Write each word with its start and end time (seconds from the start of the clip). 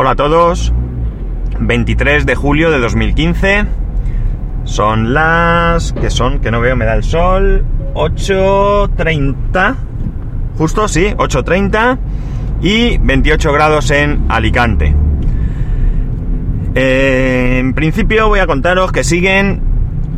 Hola 0.00 0.12
a 0.12 0.14
todos. 0.14 0.72
23 1.58 2.24
de 2.24 2.36
julio 2.36 2.70
de 2.70 2.78
2015. 2.78 3.64
Son 4.62 5.12
las... 5.12 5.92
que 5.92 6.08
son? 6.08 6.38
Que 6.38 6.52
no 6.52 6.60
veo, 6.60 6.76
me 6.76 6.84
da 6.84 6.94
el 6.94 7.02
sol. 7.02 7.64
8.30. 7.94 9.74
Justo, 10.56 10.86
sí, 10.86 11.06
8.30. 11.16 11.98
Y 12.62 12.98
28 12.98 13.52
grados 13.52 13.90
en 13.90 14.26
Alicante. 14.28 14.94
Eh, 16.76 17.56
en 17.58 17.74
principio 17.74 18.28
voy 18.28 18.38
a 18.38 18.46
contaros 18.46 18.92
que 18.92 19.02
siguen 19.02 19.60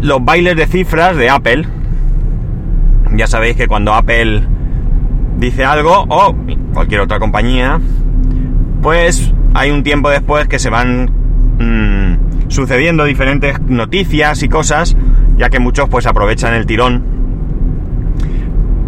los 0.03 0.23
bailes 0.23 0.57
de 0.57 0.67
cifras 0.67 1.17
de 1.17 1.31
Apple. 1.31 1.67
Ya 3.15 3.27
sabéis 3.27 3.57
que 3.57 3.67
cuando 3.67 3.95
Apple 3.95 4.43
dice 5.39 5.65
algo, 5.65 6.05
o 6.07 6.37
cualquier 6.75 7.01
otra 7.01 7.19
compañía, 7.19 7.81
pues 8.83 9.33
hay 9.55 9.71
un 9.71 9.83
tiempo 9.83 10.11
después 10.11 10.49
que 10.49 10.59
se 10.59 10.71
van 10.71 11.11
mmm, 11.59 12.49
sucediendo 12.49 13.05
diferentes 13.05 13.61
noticias 13.61 14.43
y 14.43 14.49
cosas, 14.49 14.97
ya 15.37 15.51
que 15.51 15.59
muchos 15.59 15.89
pues 15.89 16.07
aprovechan 16.07 16.55
el 16.55 16.67
tirón 16.67 17.03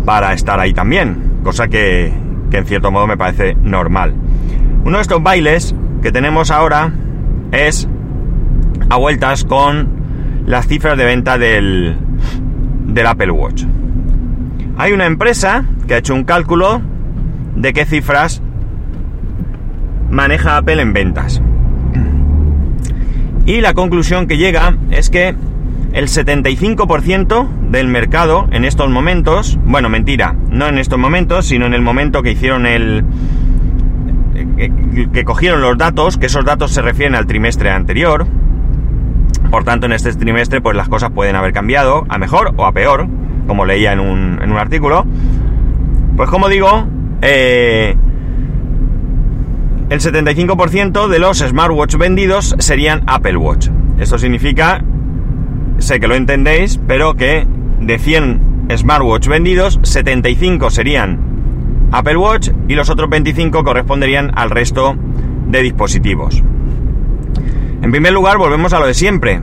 para 0.04 0.32
estar 0.32 0.58
ahí 0.60 0.72
también, 0.72 1.38
cosa 1.44 1.68
que, 1.68 2.12
que 2.50 2.58
en 2.58 2.66
cierto 2.66 2.90
modo 2.90 3.06
me 3.06 3.16
parece 3.16 3.56
normal. 3.62 4.14
Uno 4.84 4.98
de 4.98 5.02
estos 5.02 5.22
bailes 5.22 5.74
que 6.02 6.10
tenemos 6.10 6.50
ahora 6.50 6.92
es 7.52 7.88
a 8.90 8.96
vueltas 8.96 9.44
con 9.44 9.88
las 10.44 10.66
cifras 10.66 10.96
de 10.98 11.04
venta 11.04 11.38
del, 11.38 11.96
del 12.86 13.06
Apple 13.06 13.30
Watch. 13.30 13.64
Hay 14.76 14.92
una 14.92 15.06
empresa 15.06 15.64
que 15.86 15.94
ha 15.94 15.98
hecho 15.98 16.14
un 16.14 16.24
cálculo 16.24 16.82
de 17.54 17.72
qué 17.72 17.84
cifras 17.84 18.42
maneja 20.12 20.58
Apple 20.58 20.80
en 20.80 20.92
ventas. 20.92 21.42
Y 23.46 23.60
la 23.60 23.74
conclusión 23.74 24.28
que 24.28 24.36
llega 24.36 24.76
es 24.90 25.10
que 25.10 25.34
el 25.92 26.06
75% 26.06 27.48
del 27.70 27.88
mercado 27.88 28.46
en 28.52 28.64
estos 28.64 28.88
momentos, 28.88 29.58
bueno, 29.64 29.88
mentira, 29.88 30.36
no 30.48 30.68
en 30.68 30.78
estos 30.78 30.98
momentos, 30.98 31.46
sino 31.46 31.66
en 31.66 31.74
el 31.74 31.82
momento 31.82 32.22
que 32.22 32.30
hicieron 32.32 32.66
el... 32.66 33.04
que 35.12 35.24
cogieron 35.24 35.60
los 35.60 35.76
datos, 35.76 36.18
que 36.18 36.26
esos 36.26 36.44
datos 36.44 36.72
se 36.72 36.82
refieren 36.82 37.16
al 37.16 37.26
trimestre 37.26 37.70
anterior. 37.70 38.26
Por 39.50 39.64
tanto, 39.64 39.86
en 39.86 39.92
este 39.92 40.12
trimestre, 40.14 40.60
pues 40.60 40.76
las 40.76 40.88
cosas 40.88 41.10
pueden 41.10 41.36
haber 41.36 41.52
cambiado 41.52 42.04
a 42.08 42.18
mejor 42.18 42.54
o 42.56 42.64
a 42.64 42.72
peor, 42.72 43.08
como 43.46 43.64
leía 43.64 43.92
en 43.92 44.00
un, 44.00 44.40
en 44.42 44.52
un 44.52 44.58
artículo. 44.58 45.04
Pues 46.16 46.30
como 46.30 46.48
digo, 46.48 46.86
eh, 47.22 47.96
el 49.92 50.00
75% 50.00 51.06
de 51.06 51.18
los 51.18 51.40
smartwatch 51.40 51.96
vendidos 51.96 52.56
serían 52.58 53.02
Apple 53.06 53.36
Watch. 53.36 53.68
Esto 53.98 54.16
significa, 54.16 54.82
sé 55.80 56.00
que 56.00 56.08
lo 56.08 56.14
entendéis, 56.14 56.80
pero 56.88 57.12
que 57.14 57.46
de 57.78 57.98
100 57.98 58.68
smartwatch 58.74 59.28
vendidos, 59.28 59.78
75 59.82 60.70
serían 60.70 61.20
Apple 61.92 62.16
Watch 62.16 62.48
y 62.68 62.74
los 62.74 62.88
otros 62.88 63.10
25 63.10 63.62
corresponderían 63.64 64.30
al 64.34 64.48
resto 64.48 64.96
de 65.48 65.60
dispositivos. 65.62 66.42
En 67.82 67.90
primer 67.90 68.14
lugar, 68.14 68.38
volvemos 68.38 68.72
a 68.72 68.80
lo 68.80 68.86
de 68.86 68.94
siempre. 68.94 69.42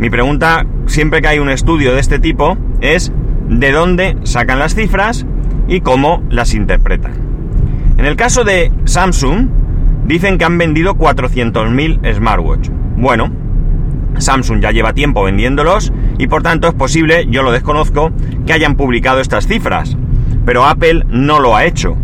Mi 0.00 0.10
pregunta, 0.10 0.66
siempre 0.86 1.22
que 1.22 1.28
hay 1.28 1.38
un 1.38 1.48
estudio 1.48 1.94
de 1.94 2.00
este 2.00 2.18
tipo, 2.18 2.58
es 2.80 3.12
de 3.48 3.70
dónde 3.70 4.16
sacan 4.24 4.58
las 4.58 4.74
cifras 4.74 5.26
y 5.68 5.80
cómo 5.80 6.24
las 6.28 6.54
interpretan. 6.54 7.12
En 7.98 8.06
el 8.06 8.16
caso 8.16 8.42
de 8.42 8.72
Samsung, 8.86 9.59
dicen 10.10 10.38
que 10.38 10.44
han 10.44 10.58
vendido 10.58 10.96
400.000 10.96 12.14
smartwatch. 12.16 12.68
Bueno, 12.96 13.30
Samsung 14.18 14.60
ya 14.60 14.72
lleva 14.72 14.92
tiempo 14.92 15.22
vendiéndolos 15.22 15.92
y 16.18 16.26
por 16.26 16.42
tanto 16.42 16.66
es 16.66 16.74
posible, 16.74 17.28
yo 17.30 17.44
lo 17.44 17.52
desconozco, 17.52 18.10
que 18.44 18.52
hayan 18.52 18.74
publicado 18.74 19.20
estas 19.20 19.46
cifras. 19.46 19.96
Pero 20.44 20.66
Apple 20.66 21.04
no 21.08 21.38
lo 21.38 21.54
ha 21.54 21.64
hecho. 21.64 21.96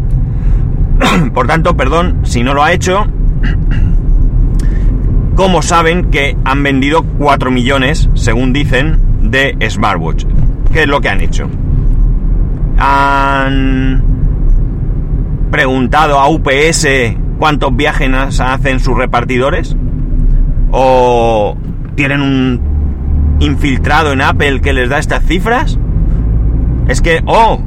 por 1.34 1.48
tanto, 1.48 1.76
perdón, 1.76 2.20
si 2.22 2.44
no 2.44 2.54
lo 2.54 2.62
ha 2.62 2.72
hecho, 2.72 3.06
¿cómo 5.34 5.60
saben 5.60 6.08
que 6.12 6.36
han 6.44 6.62
vendido 6.62 7.02
4 7.18 7.50
millones, 7.50 8.08
según 8.14 8.52
dicen, 8.52 9.00
de 9.20 9.56
smartwatch? 9.68 10.26
¿Qué 10.72 10.82
es 10.82 10.88
lo 10.88 11.00
que 11.00 11.08
han 11.08 11.22
hecho? 11.22 11.50
Han 12.78 14.04
preguntado 15.50 16.20
a 16.20 16.28
UPS 16.28 16.86
cuántos 17.38 17.74
viajes 17.74 18.40
hacen 18.40 18.80
sus 18.80 18.96
repartidores? 18.96 19.76
¿O 20.70 21.56
tienen 21.94 22.20
un 22.20 22.60
infiltrado 23.40 24.12
en 24.12 24.20
Apple 24.20 24.60
que 24.60 24.72
les 24.72 24.88
da 24.88 24.98
estas 24.98 25.24
cifras? 25.24 25.78
Es 26.88 27.00
que, 27.00 27.22
oh, 27.26 27.60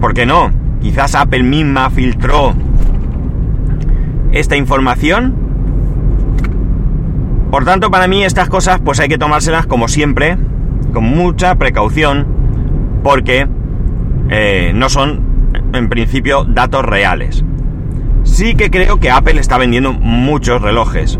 ¿por 0.00 0.14
qué 0.14 0.26
no? 0.26 0.50
Quizás 0.80 1.14
Apple 1.14 1.42
misma 1.42 1.90
filtró 1.90 2.54
esta 4.32 4.56
información. 4.56 5.34
Por 7.50 7.64
tanto, 7.64 7.90
para 7.90 8.08
mí 8.08 8.24
estas 8.24 8.48
cosas 8.48 8.80
pues 8.84 9.00
hay 9.00 9.08
que 9.08 9.18
tomárselas 9.18 9.66
como 9.66 9.88
siempre, 9.88 10.36
con 10.92 11.04
mucha 11.04 11.54
precaución, 11.54 12.26
porque 13.02 13.48
eh, 14.28 14.72
no 14.74 14.88
son 14.88 15.22
en 15.72 15.88
principio 15.88 16.44
datos 16.44 16.84
reales. 16.84 17.44
Sí 18.28 18.54
que 18.54 18.70
creo 18.70 19.00
que 19.00 19.10
Apple 19.10 19.40
está 19.40 19.58
vendiendo 19.58 19.92
muchos 19.92 20.62
relojes. 20.62 21.18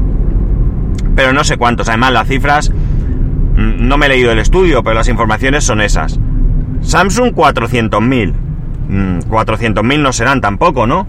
Pero 1.17 1.33
no 1.33 1.43
sé 1.43 1.57
cuántos. 1.57 1.89
Además, 1.89 2.13
las 2.13 2.29
cifras... 2.29 2.71
Mm, 2.71 3.89
no 3.89 3.99
me 3.99 4.07
he 4.07 4.11
leído 4.11 4.31
el 4.31 4.39
estudio, 4.39 4.85
pero 4.85 4.95
las 4.95 5.09
informaciones 5.09 5.65
son 5.65 5.81
esas. 5.81 6.21
Samsung 6.81 7.33
400.000. 7.33 8.35
400.000 9.29 9.83
mm, 9.83 10.03
no 10.03 10.13
serán 10.13 10.41
tampoco, 10.41 10.87
¿no? 10.87 11.09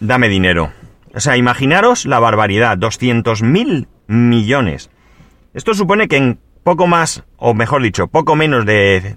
dame 0.00 0.28
dinero. 0.28 0.72
O 1.14 1.20
sea, 1.20 1.36
imaginaros 1.36 2.06
la 2.06 2.18
barbaridad, 2.18 2.76
200 2.76 3.40
mil 3.44 3.86
millones. 4.08 4.90
Esto 5.54 5.74
supone 5.74 6.08
que 6.08 6.16
en 6.16 6.40
poco 6.64 6.88
más, 6.88 7.22
o 7.36 7.54
mejor 7.54 7.84
dicho, 7.84 8.08
poco 8.08 8.34
menos 8.34 8.66
de 8.66 9.14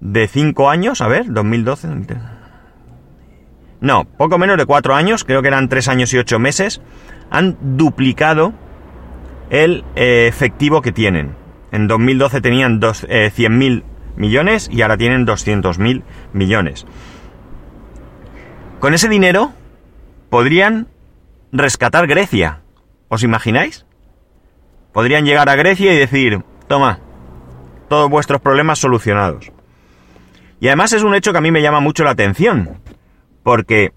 de 0.00 0.28
5 0.28 0.70
años, 0.70 1.00
a 1.00 1.08
ver, 1.08 1.32
2012, 1.32 1.88
no, 3.80 4.04
poco 4.04 4.38
menos 4.38 4.56
de 4.56 4.66
cuatro 4.66 4.94
años, 4.94 5.24
creo 5.24 5.40
que 5.42 5.48
eran 5.48 5.68
tres 5.68 5.88
años 5.88 6.12
y 6.12 6.18
ocho 6.18 6.38
meses, 6.38 6.80
han 7.30 7.56
duplicado 7.76 8.52
el 9.50 9.84
eh, 9.94 10.26
efectivo 10.26 10.82
que 10.82 10.92
tienen. 10.92 11.36
En 11.70 11.86
2012 11.86 12.40
tenían 12.40 12.80
dos, 12.80 13.06
eh, 13.08 13.30
100.000 13.34 13.84
millones 14.16 14.68
y 14.72 14.82
ahora 14.82 14.96
tienen 14.96 15.26
200.000 15.26 16.02
millones. 16.32 16.86
Con 18.80 18.94
ese 18.94 19.08
dinero 19.08 19.52
podrían 20.28 20.88
rescatar 21.52 22.06
Grecia. 22.06 22.62
¿Os 23.08 23.22
imagináis? 23.22 23.86
Podrían 24.92 25.24
llegar 25.24 25.48
a 25.48 25.56
Grecia 25.56 25.92
y 25.92 25.96
decir, 25.96 26.42
toma, 26.66 26.98
todos 27.88 28.10
vuestros 28.10 28.40
problemas 28.40 28.78
solucionados. 28.78 29.52
Y 30.60 30.66
además 30.68 30.92
es 30.92 31.02
un 31.02 31.14
hecho 31.14 31.32
que 31.32 31.38
a 31.38 31.42
mí 31.42 31.50
me 31.50 31.62
llama 31.62 31.80
mucho 31.80 32.04
la 32.04 32.10
atención, 32.10 32.80
porque 33.42 33.92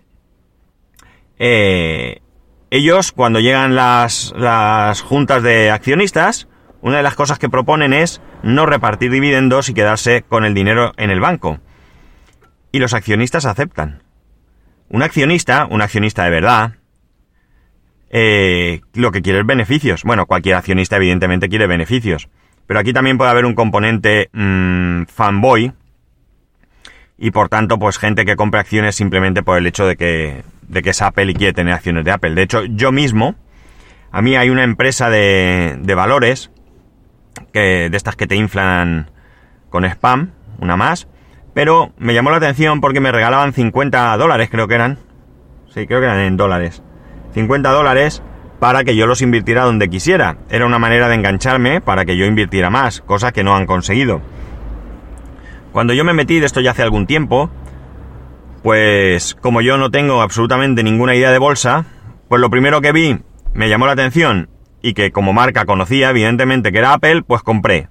eh, 1.40 2.22
ellos 2.70 3.12
cuando 3.12 3.40
llegan 3.40 3.76
las, 3.76 4.34
las 4.38 5.02
juntas 5.02 5.44
de 5.44 5.72
accionistas, 5.72 6.48
una 6.82 6.98
de 6.98 7.04
las 7.04 7.16
cosas 7.16 7.40
que 7.40 7.50
proponen 7.50 7.94
es 7.94 8.22
no 8.44 8.66
repartir 8.66 9.12
dividendos 9.12 9.70
y 9.70 9.74
quedarse 9.74 10.24
con 10.28 10.46
el 10.46 10.54
dinero 10.54 10.94
en 10.98 11.10
el 11.10 11.20
banco. 11.20 11.60
Y 12.72 12.80
los 12.80 12.94
accionistas 12.94 13.46
aceptan. 13.46 14.04
Un 14.90 15.04
accionista, 15.04 15.68
un 15.70 15.82
accionista 15.82 16.24
de 16.24 16.30
verdad, 16.30 16.74
eh, 18.10 18.82
lo 18.94 19.12
que 19.12 19.22
quiere 19.22 19.40
es 19.40 19.46
beneficios. 19.46 20.04
Bueno, 20.04 20.26
cualquier 20.26 20.56
accionista 20.56 20.98
evidentemente 20.98 21.50
quiere 21.50 21.66
beneficios. 21.66 22.30
Pero 22.68 22.80
aquí 22.80 22.94
también 22.94 23.18
puede 23.18 23.32
haber 23.32 23.46
un 23.46 23.56
componente 23.56 24.30
mmm, 24.34 25.04
fanboy. 25.06 25.74
Y 27.18 27.32
por 27.32 27.50
tanto, 27.50 27.78
pues 27.78 27.98
gente 27.98 28.26
que 28.26 28.36
compra 28.36 28.62
acciones 28.62 28.96
simplemente 28.96 29.44
por 29.44 29.58
el 29.58 29.68
hecho 29.68 29.86
de 29.86 29.96
que, 29.96 30.44
de 30.68 30.82
que 30.82 30.90
es 30.92 31.02
Apple 31.02 31.32
y 31.32 31.34
quiere 31.36 31.54
tener 31.54 31.74
acciones 31.74 32.04
de 32.04 32.12
Apple. 32.12 32.34
De 32.34 32.42
hecho, 32.42 32.64
yo 32.66 32.92
mismo, 32.92 33.36
a 34.12 34.22
mí 34.22 34.36
hay 34.36 34.50
una 34.50 34.64
empresa 34.64 35.10
de, 35.10 35.78
de 35.80 35.96
valores, 35.96 36.52
que, 37.54 37.90
de 37.90 37.98
estas 37.98 38.16
que 38.16 38.28
te 38.28 38.36
inflan 38.36 39.12
con 39.70 39.86
spam, 39.86 40.32
una 40.60 40.76
más, 40.76 41.08
pero 41.54 41.92
me 41.98 42.14
llamó 42.14 42.32
la 42.32 42.38
atención 42.38 42.82
porque 42.82 43.00
me 43.00 43.12
regalaban 43.12 43.54
50 43.54 44.16
dólares, 44.18 44.50
creo 44.50 44.68
que 44.68 44.76
eran. 44.76 44.98
Sí, 45.74 45.88
creo 45.88 46.00
que 46.00 46.06
eran 46.06 46.20
en 46.20 46.38
dólares. 46.38 46.82
50 47.34 47.70
dólares 47.72 48.22
para 48.60 48.84
que 48.84 48.96
yo 48.96 49.08
los 49.08 49.22
invirtiera 49.22 49.64
donde 49.64 49.90
quisiera. 49.90 50.38
Era 50.50 50.66
una 50.66 50.80
manera 50.80 51.08
de 51.08 51.16
engancharme 51.16 51.82
para 51.82 52.06
que 52.06 52.16
yo 52.16 52.26
invirtiera 52.26 52.70
más, 52.70 53.02
cosa 53.02 53.32
que 53.32 53.44
no 53.44 53.56
han 53.56 53.66
conseguido. 53.66 54.22
Cuando 55.72 55.94
yo 55.94 56.04
me 56.04 56.14
metí 56.14 56.40
de 56.40 56.46
esto 56.46 56.60
ya 56.60 56.72
hace 56.72 56.84
algún 56.84 57.08
tiempo, 57.08 57.50
pues 58.64 59.36
como 59.36 59.62
yo 59.62 59.78
no 59.78 59.90
tengo 59.90 60.22
absolutamente 60.22 60.84
ninguna 60.84 61.16
idea 61.16 61.32
de 61.32 61.38
bolsa, 61.38 61.86
pues 62.28 62.42
lo 62.42 62.50
primero 62.50 62.82
que 62.82 62.92
vi 62.92 63.20
me 63.54 63.70
llamó 63.70 63.86
la 63.86 63.94
atención 63.94 64.50
y 64.82 64.94
que 64.94 65.12
como 65.12 65.34
marca 65.34 65.66
conocía 65.66 66.10
evidentemente 66.10 66.72
que 66.72 66.80
era 66.80 66.94
Apple, 66.94 67.24
pues 67.24 67.42
compré. 67.42 67.88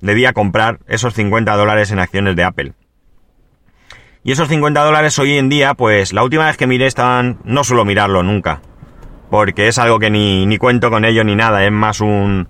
Debía 0.00 0.32
comprar 0.32 0.78
esos 0.86 1.14
50 1.14 1.54
dólares 1.56 1.90
en 1.90 1.98
acciones 1.98 2.36
de 2.36 2.44
Apple. 2.44 2.72
Y 4.22 4.32
esos 4.32 4.48
50 4.48 4.82
dólares 4.82 5.18
hoy 5.18 5.36
en 5.36 5.48
día, 5.48 5.74
pues 5.74 6.12
la 6.12 6.22
última 6.22 6.46
vez 6.46 6.56
que 6.56 6.66
miré 6.66 6.86
estaban, 6.86 7.38
no 7.44 7.64
suelo 7.64 7.84
mirarlo 7.84 8.22
nunca, 8.22 8.60
porque 9.30 9.68
es 9.68 9.78
algo 9.78 9.98
que 9.98 10.10
ni, 10.10 10.46
ni 10.46 10.58
cuento 10.58 10.90
con 10.90 11.04
ello 11.04 11.24
ni 11.24 11.34
nada, 11.34 11.64
es 11.64 11.72
más 11.72 12.00
un, 12.00 12.48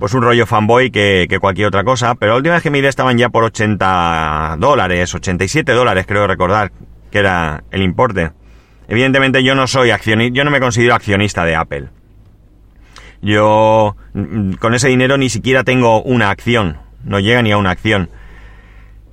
pues 0.00 0.14
un 0.14 0.22
rollo 0.22 0.46
fanboy 0.46 0.90
que, 0.90 1.28
cualquier 1.40 1.68
otra 1.68 1.84
cosa, 1.84 2.14
pero 2.14 2.32
la 2.32 2.38
última 2.38 2.54
vez 2.54 2.62
que 2.62 2.70
miré 2.70 2.88
estaban 2.88 3.18
ya 3.18 3.28
por 3.28 3.44
80 3.44 4.56
dólares, 4.58 5.14
87 5.14 5.70
dólares 5.72 6.06
creo 6.08 6.26
recordar 6.26 6.72
que 7.10 7.18
era 7.18 7.64
el 7.70 7.82
importe. 7.82 8.30
Evidentemente 8.88 9.44
yo 9.44 9.54
no 9.54 9.66
soy 9.66 9.90
accionista, 9.90 10.34
yo 10.34 10.42
no 10.42 10.50
me 10.50 10.58
considero 10.58 10.94
accionista 10.94 11.44
de 11.44 11.54
Apple. 11.54 11.88
Yo 13.20 13.94
mm, 14.14 14.52
con 14.52 14.74
ese 14.74 14.88
dinero 14.88 15.18
ni 15.18 15.28
siquiera 15.28 15.64
tengo 15.64 16.02
una 16.02 16.30
acción, 16.30 16.78
no 17.04 17.20
llega 17.20 17.42
ni 17.42 17.52
a 17.52 17.58
una 17.58 17.70
acción. 17.70 18.08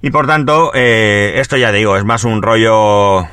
Y 0.02 0.10
por 0.12 0.26
tanto, 0.26 0.72
eh, 0.74 1.34
esto 1.36 1.58
ya 1.58 1.74
digo, 1.74 1.98
es 1.98 2.06
más 2.06 2.24
un 2.24 2.42
rollo 2.42 3.28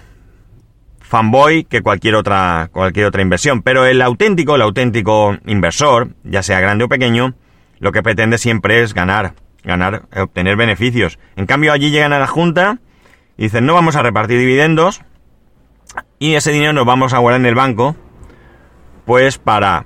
fanboy 0.99 1.65
que 1.65 1.83
cualquier 1.83 2.17
otra, 2.17 2.69
cualquier 2.73 3.07
otra 3.07 3.23
inversión. 3.23 3.63
Pero 3.63 3.87
el 3.87 4.03
auténtico, 4.03 4.57
el 4.57 4.63
auténtico 4.63 5.37
inversor, 5.47 6.09
ya 6.25 6.43
sea 6.43 6.59
grande 6.59 6.85
o 6.85 6.89
pequeño, 6.89 7.35
lo 7.85 7.93
que 7.93 8.03
pretende 8.03 8.39
siempre 8.39 8.81
es 8.83 8.95
ganar, 8.95 9.35
ganar, 9.63 10.05
obtener 10.17 10.57
beneficios. 10.57 11.19
En 11.37 11.45
cambio, 11.45 11.71
allí 11.71 11.91
llegan 11.91 12.15
a 12.15 12.19
la 12.19 12.27
Junta 12.27 12.79
y 13.37 13.43
dicen, 13.43 13.67
no 13.67 13.75
vamos 13.75 13.95
a 13.95 14.03
repartir 14.03 14.39
dividendos 14.39 15.03
y 16.19 16.35
ese 16.35 16.51
dinero 16.51 16.73
nos 16.73 16.87
vamos 16.87 17.13
a 17.13 17.19
guardar 17.19 17.43
en 17.43 17.47
el 17.47 17.55
banco, 17.55 17.95
pues 19.05 19.37
para 19.37 19.85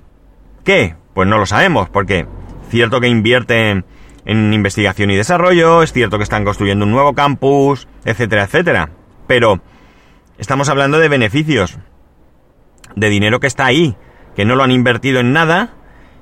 qué? 0.62 0.94
Pues 1.12 1.26
no 1.28 1.38
lo 1.38 1.46
sabemos, 1.46 1.88
porque 1.88 2.28
cierto 2.70 3.00
que 3.00 3.08
invierten 3.08 3.84
en 4.24 4.54
investigación 4.54 5.10
y 5.10 5.16
desarrollo, 5.16 5.82
es 5.82 5.92
cierto 5.92 6.18
que 6.18 6.22
están 6.22 6.44
construyendo 6.44 6.84
un 6.84 6.92
nuevo 6.92 7.14
campus, 7.14 7.88
etcétera, 8.04 8.44
etcétera. 8.44 8.90
Pero 9.26 9.60
estamos 10.38 10.68
hablando 10.68 11.00
de 11.00 11.08
beneficios, 11.08 11.78
de 12.94 13.08
dinero 13.08 13.40
que 13.40 13.48
está 13.48 13.66
ahí, 13.66 13.96
que 14.36 14.44
no 14.44 14.54
lo 14.54 14.62
han 14.62 14.70
invertido 14.70 15.18
en 15.18 15.32
nada 15.32 15.74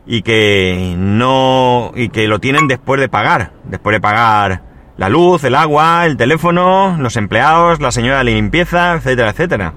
y 0.06 0.22
que 0.22 0.94
no 0.96 1.92
y 1.94 2.08
que 2.10 2.28
lo 2.28 2.38
tienen 2.38 2.68
después 2.68 3.00
de 3.00 3.08
pagar, 3.08 3.52
después 3.64 3.94
de 3.94 4.00
pagar 4.00 4.62
la 4.96 5.08
luz, 5.08 5.44
el 5.44 5.54
agua, 5.54 6.06
el 6.06 6.16
teléfono, 6.16 6.96
los 6.98 7.16
empleados, 7.16 7.80
la 7.80 7.90
señora 7.90 8.18
de 8.18 8.24
limpieza, 8.24 8.94
etcétera, 8.94 9.30
etcétera. 9.30 9.74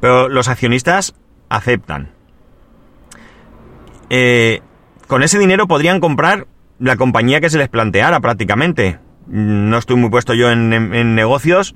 Pero 0.00 0.28
los 0.28 0.48
accionistas 0.48 1.14
aceptan. 1.48 2.10
Eh, 4.10 4.60
con 5.06 5.22
ese 5.22 5.38
dinero 5.38 5.68
podrían 5.68 6.00
comprar 6.00 6.46
la 6.78 6.96
compañía 6.96 7.40
que 7.40 7.50
se 7.50 7.58
les 7.58 7.68
planteara 7.68 8.20
prácticamente. 8.20 8.98
No 9.26 9.78
estoy 9.78 9.96
muy 9.96 10.10
puesto 10.10 10.34
yo 10.34 10.50
en, 10.50 10.72
en, 10.72 10.94
en 10.94 11.14
negocios, 11.14 11.74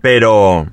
pero, 0.00 0.66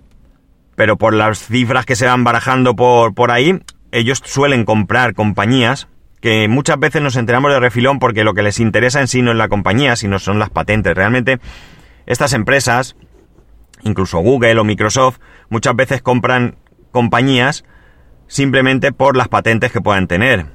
pero 0.76 0.98
por 0.98 1.14
las 1.14 1.40
cifras 1.40 1.86
que 1.86 1.96
se 1.96 2.06
van 2.06 2.24
barajando 2.24 2.76
por, 2.76 3.14
por 3.14 3.32
ahí, 3.32 3.62
ellos 3.92 4.22
suelen 4.24 4.66
comprar 4.66 5.14
compañías 5.14 5.88
que 6.22 6.48
muchas 6.48 6.80
veces 6.80 7.02
nos 7.02 7.16
enteramos 7.16 7.52
de 7.52 7.60
refilón 7.60 8.00
porque 8.00 8.24
lo 8.24 8.34
que 8.34 8.42
les 8.42 8.60
interesa 8.60 9.00
en 9.00 9.08
sí 9.08 9.22
no 9.22 9.32
es 9.32 9.38
la 9.38 9.48
compañía, 9.48 9.96
sino 9.96 10.20
son 10.20 10.40
las 10.40 10.50
patentes. 10.50 10.96
Realmente 10.96 11.40
estas 12.06 12.34
empresas, 12.34 12.96
incluso 13.84 14.20
Google 14.20 14.60
o 14.60 14.64
Microsoft, 14.64 15.20
muchas 15.50 15.76
veces 15.76 16.02
compran 16.02 16.58
compañías 16.92 17.64
simplemente 18.28 18.92
por 18.92 19.16
las 19.16 19.28
patentes 19.28 19.72
que 19.72 19.82
puedan 19.82 20.08
tener, 20.08 20.48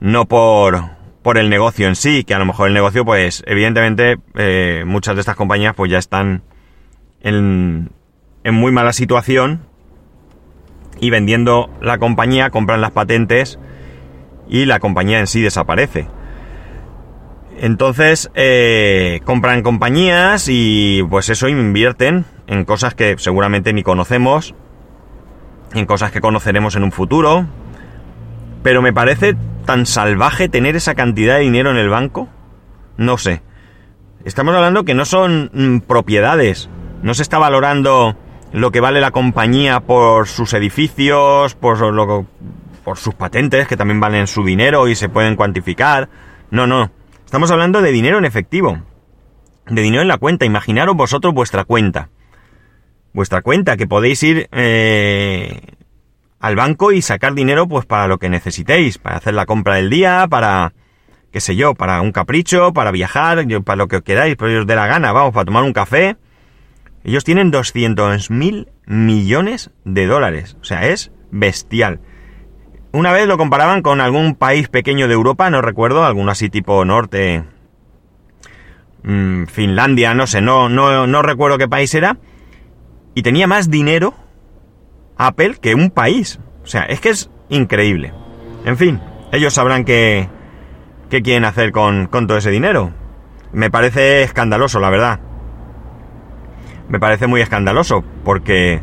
no 0.00 0.26
por, 0.26 0.82
por 1.22 1.38
el 1.38 1.48
negocio 1.48 1.88
en 1.88 1.96
sí, 1.96 2.24
que 2.24 2.34
a 2.34 2.38
lo 2.38 2.44
mejor 2.44 2.68
el 2.68 2.74
negocio, 2.74 3.04
pues 3.04 3.42
evidentemente 3.46 4.18
eh, 4.34 4.84
muchas 4.86 5.14
de 5.14 5.20
estas 5.20 5.36
compañías 5.36 5.74
pues 5.74 5.90
ya 5.90 5.98
están 5.98 6.42
en, 7.22 7.90
en 8.44 8.54
muy 8.54 8.72
mala 8.72 8.92
situación 8.92 9.66
y 11.00 11.10
vendiendo 11.10 11.70
la 11.80 11.98
compañía 11.98 12.50
compran 12.50 12.80
las 12.80 12.90
patentes 12.90 13.58
y 14.48 14.64
la 14.64 14.80
compañía 14.80 15.20
en 15.20 15.26
sí 15.26 15.40
desaparece. 15.42 16.08
Entonces 17.58 18.30
eh, 18.34 19.20
compran 19.24 19.62
compañías 19.62 20.46
y 20.48 21.02
pues 21.08 21.28
eso 21.28 21.48
invierten 21.48 22.24
en 22.46 22.64
cosas 22.64 22.94
que 22.94 23.16
seguramente 23.18 23.72
ni 23.72 23.82
conocemos, 23.82 24.54
en 25.74 25.86
cosas 25.86 26.10
que 26.10 26.20
conoceremos 26.20 26.76
en 26.76 26.84
un 26.84 26.92
futuro, 26.92 27.46
pero 28.62 28.82
me 28.82 28.92
parece 28.92 29.36
tan 29.64 29.86
salvaje 29.86 30.48
tener 30.48 30.76
esa 30.76 30.94
cantidad 30.94 31.36
de 31.36 31.42
dinero 31.42 31.70
en 31.70 31.76
el 31.76 31.88
banco? 31.88 32.28
No 32.96 33.18
sé. 33.18 33.42
Estamos 34.24 34.54
hablando 34.54 34.84
que 34.84 34.94
no 34.94 35.04
son 35.04 35.50
mm, 35.52 35.78
propiedades. 35.80 36.68
No 37.02 37.14
se 37.14 37.22
está 37.22 37.38
valorando 37.38 38.16
lo 38.52 38.70
que 38.70 38.80
vale 38.80 39.00
la 39.00 39.10
compañía 39.10 39.80
por 39.80 40.28
sus 40.28 40.52
edificios, 40.52 41.54
por, 41.54 41.80
lo, 41.92 42.26
por 42.84 42.98
sus 42.98 43.14
patentes, 43.14 43.66
que 43.68 43.76
también 43.76 44.00
valen 44.00 44.26
su 44.26 44.44
dinero 44.44 44.88
y 44.88 44.94
se 44.94 45.08
pueden 45.08 45.36
cuantificar. 45.36 46.08
No, 46.50 46.66
no. 46.66 46.90
Estamos 47.24 47.50
hablando 47.50 47.80
de 47.80 47.92
dinero 47.92 48.18
en 48.18 48.24
efectivo. 48.24 48.82
De 49.66 49.82
dinero 49.82 50.02
en 50.02 50.08
la 50.08 50.18
cuenta. 50.18 50.44
Imaginaros 50.44 50.96
vosotros 50.96 51.32
vuestra 51.32 51.64
cuenta. 51.64 52.10
Vuestra 53.12 53.42
cuenta, 53.42 53.76
que 53.76 53.86
podéis 53.86 54.22
ir 54.22 54.48
eh, 54.52 55.60
al 56.40 56.56
banco 56.56 56.92
y 56.92 57.02
sacar 57.02 57.34
dinero 57.34 57.68
pues 57.68 57.86
para 57.86 58.08
lo 58.08 58.18
que 58.18 58.28
necesitéis, 58.28 58.98
para 58.98 59.16
hacer 59.16 59.34
la 59.34 59.46
compra 59.46 59.76
del 59.76 59.90
día, 59.90 60.26
para 60.28 60.72
qué 61.30 61.40
sé 61.40 61.56
yo, 61.56 61.74
para 61.74 62.00
un 62.00 62.12
capricho, 62.12 62.72
para 62.72 62.90
viajar, 62.90 63.46
para 63.64 63.76
lo 63.76 63.88
que 63.88 64.02
queráis, 64.02 64.36
pero 64.36 64.50
ellos 64.50 64.66
de 64.66 64.76
la 64.76 64.86
gana, 64.86 65.12
vamos, 65.12 65.32
para 65.32 65.46
tomar 65.46 65.62
un 65.62 65.72
café. 65.72 66.16
Ellos 67.04 67.24
tienen 67.24 67.50
200 67.50 68.30
mil 68.30 68.68
millones 68.86 69.70
de 69.84 70.06
dólares, 70.06 70.56
o 70.60 70.64
sea, 70.64 70.86
es 70.86 71.10
bestial. 71.30 72.00
Una 72.92 73.10
vez 73.10 73.26
lo 73.26 73.38
comparaban 73.38 73.80
con 73.80 74.02
algún 74.02 74.34
país 74.34 74.68
pequeño 74.68 75.08
de 75.08 75.14
Europa, 75.14 75.48
no 75.48 75.62
recuerdo, 75.62 76.04
alguno 76.04 76.30
así 76.30 76.50
tipo 76.50 76.84
norte, 76.84 77.42
mmm, 79.02 79.44
Finlandia, 79.46 80.12
no 80.12 80.26
sé, 80.26 80.42
no, 80.42 80.68
no, 80.68 81.06
no 81.06 81.22
recuerdo 81.22 81.56
qué 81.56 81.68
país 81.68 81.94
era, 81.94 82.18
y 83.14 83.22
tenía 83.22 83.46
más 83.46 83.70
dinero 83.70 84.12
Apple 85.16 85.56
que 85.60 85.74
un 85.74 85.90
país. 85.90 86.38
O 86.64 86.66
sea, 86.66 86.82
es 86.82 87.00
que 87.00 87.10
es 87.10 87.30
increíble. 87.48 88.12
En 88.64 88.76
fin, 88.76 89.00
ellos 89.32 89.54
sabrán 89.54 89.84
qué, 89.84 90.28
qué 91.08 91.22
quieren 91.22 91.46
hacer 91.46 91.72
con, 91.72 92.06
con 92.06 92.26
todo 92.26 92.38
ese 92.38 92.50
dinero. 92.50 92.92
Me 93.52 93.70
parece 93.70 94.22
escandaloso, 94.22 94.80
la 94.80 94.90
verdad. 94.90 95.20
Me 96.88 97.00
parece 97.00 97.26
muy 97.26 97.40
escandaloso, 97.40 98.04
porque 98.24 98.82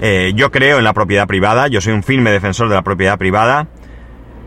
eh, 0.00 0.32
yo 0.34 0.50
creo 0.50 0.78
en 0.78 0.84
la 0.84 0.94
propiedad 0.94 1.26
privada, 1.26 1.68
yo 1.68 1.80
soy 1.80 1.92
un 1.92 2.02
firme 2.02 2.30
defensor 2.30 2.68
de 2.68 2.74
la 2.74 2.82
propiedad 2.82 3.18
privada. 3.18 3.68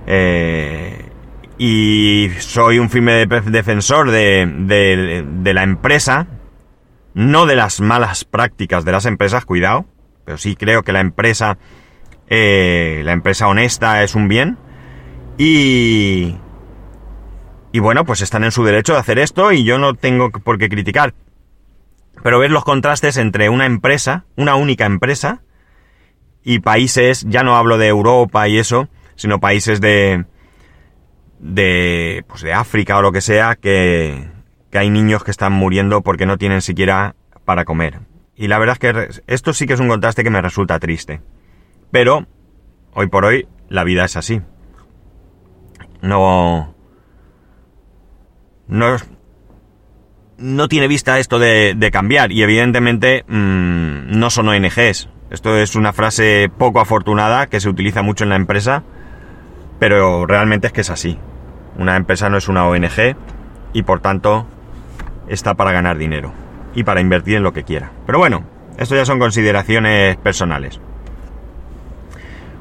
Eh, 0.08 1.10
y 1.58 2.30
soy 2.40 2.80
un 2.80 2.90
firme 2.90 3.26
defensor 3.26 4.10
de, 4.10 4.52
de, 4.66 5.54
la 5.54 5.64
empresa, 5.64 6.28
no 7.14 7.46
de 7.46 7.56
las 7.56 7.80
malas 7.80 8.26
prácticas 8.26 8.84
de 8.84 8.92
las 8.92 9.06
empresas, 9.06 9.46
cuidado, 9.46 9.86
pero 10.26 10.38
sí 10.38 10.56
creo 10.56 10.82
que 10.82 10.92
la 10.92 11.00
empresa, 11.00 11.58
eh, 12.28 13.04
la 13.06 13.14
empresa 13.14 13.48
honesta 13.48 14.04
es 14.04 14.16
un 14.16 14.28
bien. 14.28 14.58
Y, 15.38 16.36
y 17.72 17.80
bueno, 17.80 18.04
pues 18.04 18.22
están 18.22 18.44
en 18.44 18.52
su 18.52 18.64
derecho 18.64 18.94
de 18.94 19.00
hacer 19.00 19.20
esto 19.20 19.52
y 19.52 19.64
yo 19.64 19.78
no 19.78 19.94
tengo 19.94 20.32
por 20.32 20.58
qué 20.58 20.70
criticar. 20.70 21.14
Pero 22.24 22.40
ver 22.40 22.52
los 22.52 22.64
contrastes 22.64 23.18
entre 23.18 23.50
una 23.50 23.66
empresa, 23.66 24.26
una 24.38 24.56
única 24.56 24.86
empresa, 24.86 25.42
y 26.44 26.60
países, 26.60 27.26
ya 27.30 27.44
no 27.44 27.56
hablo 27.56 27.78
de 27.78 27.88
Europa 27.88 28.48
y 28.48 28.58
eso, 28.58 28.90
sino 29.16 29.40
países 29.40 29.82
de, 29.82 30.26
de, 31.40 32.26
pues 32.28 32.42
de 32.42 32.54
África 32.54 32.98
o 32.98 33.02
lo 33.02 33.12
que 33.12 33.22
sea, 33.22 33.56
que, 33.56 34.30
que 34.72 34.78
hay 34.78 34.90
niños 34.90 35.24
que 35.24 35.32
están 35.32 35.54
muriendo 35.54 36.02
porque 36.02 36.26
no 36.26 36.38
tienen 36.38 36.62
siquiera 36.62 37.16
para 37.46 37.66
comer. 37.66 38.00
Y 38.36 38.48
la 38.48 38.58
verdad 38.58 38.78
es 38.80 38.80
que 38.80 39.22
esto 39.28 39.54
sí 39.54 39.68
que 39.68 39.74
es 39.74 39.80
un 39.80 39.90
contraste 39.90 40.24
que 40.24 40.30
me 40.30 40.42
resulta 40.42 40.80
triste. 40.80 41.22
Pero, 41.92 42.26
hoy 42.94 43.08
por 43.08 43.26
hoy, 43.26 43.48
la 43.70 43.84
vida 43.84 44.06
es 44.06 44.18
así. 44.18 44.42
No... 46.02 46.74
No... 48.68 48.96
No 50.44 50.68
tiene 50.68 50.90
vista 50.90 51.20
esto 51.20 51.40
de, 51.40 51.90
cambiar 51.94 52.34
y 52.34 52.44
evidentemente 52.44 53.24
mm, 53.30 54.20
no 54.20 54.30
son 54.30 54.50
ONGs. 54.50 55.08
Esto 55.30 55.56
es 55.56 55.78
una 55.78 55.94
frase 55.94 56.52
poco 56.58 56.82
afortunada 56.82 57.48
que 57.48 57.62
se 57.62 57.70
utiliza 57.70 58.02
mucho 58.02 58.26
en 58.26 58.30
la 58.30 58.36
empresa, 58.36 58.84
pero 59.80 60.26
realmente 60.26 60.68
es 60.68 60.74
que 60.74 60.82
es 60.82 60.90
así. 60.90 61.18
Una 61.78 61.96
empresa 61.96 62.28
no 62.28 62.36
es 62.36 62.50
una 62.50 62.68
ONG 62.68 63.16
y 63.72 63.84
por 63.84 64.02
tanto 64.02 64.46
está 65.30 65.54
para 65.54 65.72
ganar 65.72 65.98
dinero 65.98 66.34
y 66.76 66.84
para 66.84 67.00
invertir 67.00 67.38
en 67.38 67.44
lo 67.44 67.54
que 67.54 67.64
quiera. 67.64 67.94
Pero 68.06 68.20
bueno, 68.20 68.44
esto 68.78 68.98
ya 68.98 69.06
son 69.06 69.20
consideraciones 69.20 70.18
personales. 70.18 70.78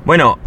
Bueno, 0.05 0.39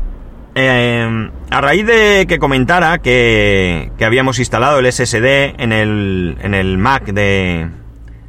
eh, 0.56 1.30
a 1.52 1.62
raíz 1.62 1.86
de 1.86 2.26
que 2.28 2.40
comentara 2.40 2.98
que, 3.00 3.92
que, 3.98 4.06
habíamos 4.06 4.40
instalado 4.40 4.80
el 4.80 4.92
SSD 4.92 5.62
en 5.62 5.72
el, 5.72 6.38
en 6.42 6.54
el 6.54 6.78
Mac 6.78 7.04
de, 7.06 7.70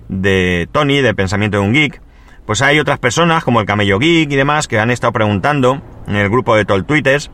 de 0.09 0.69
Tony, 0.73 1.01
de 1.01 1.15
Pensamiento 1.15 1.59
de 1.59 1.65
un 1.65 1.73
Geek, 1.73 2.03
pues 2.45 2.63
hay 2.63 2.79
otras 2.79 2.99
personas 2.99 3.45
como 3.45 3.61
el 3.61 3.67
Camello 3.67 3.99
Geek 3.99 4.31
y 4.31 4.37
demás 4.37 4.69
que 4.69 4.79
han 4.79 4.91
estado 4.91 5.13
preguntando 5.13 5.83
en 6.07 6.17
el 6.17 6.29
grupo 6.29 6.55
de 6.57 6.65
Tol 6.65 6.85
Twitters 6.85 7.31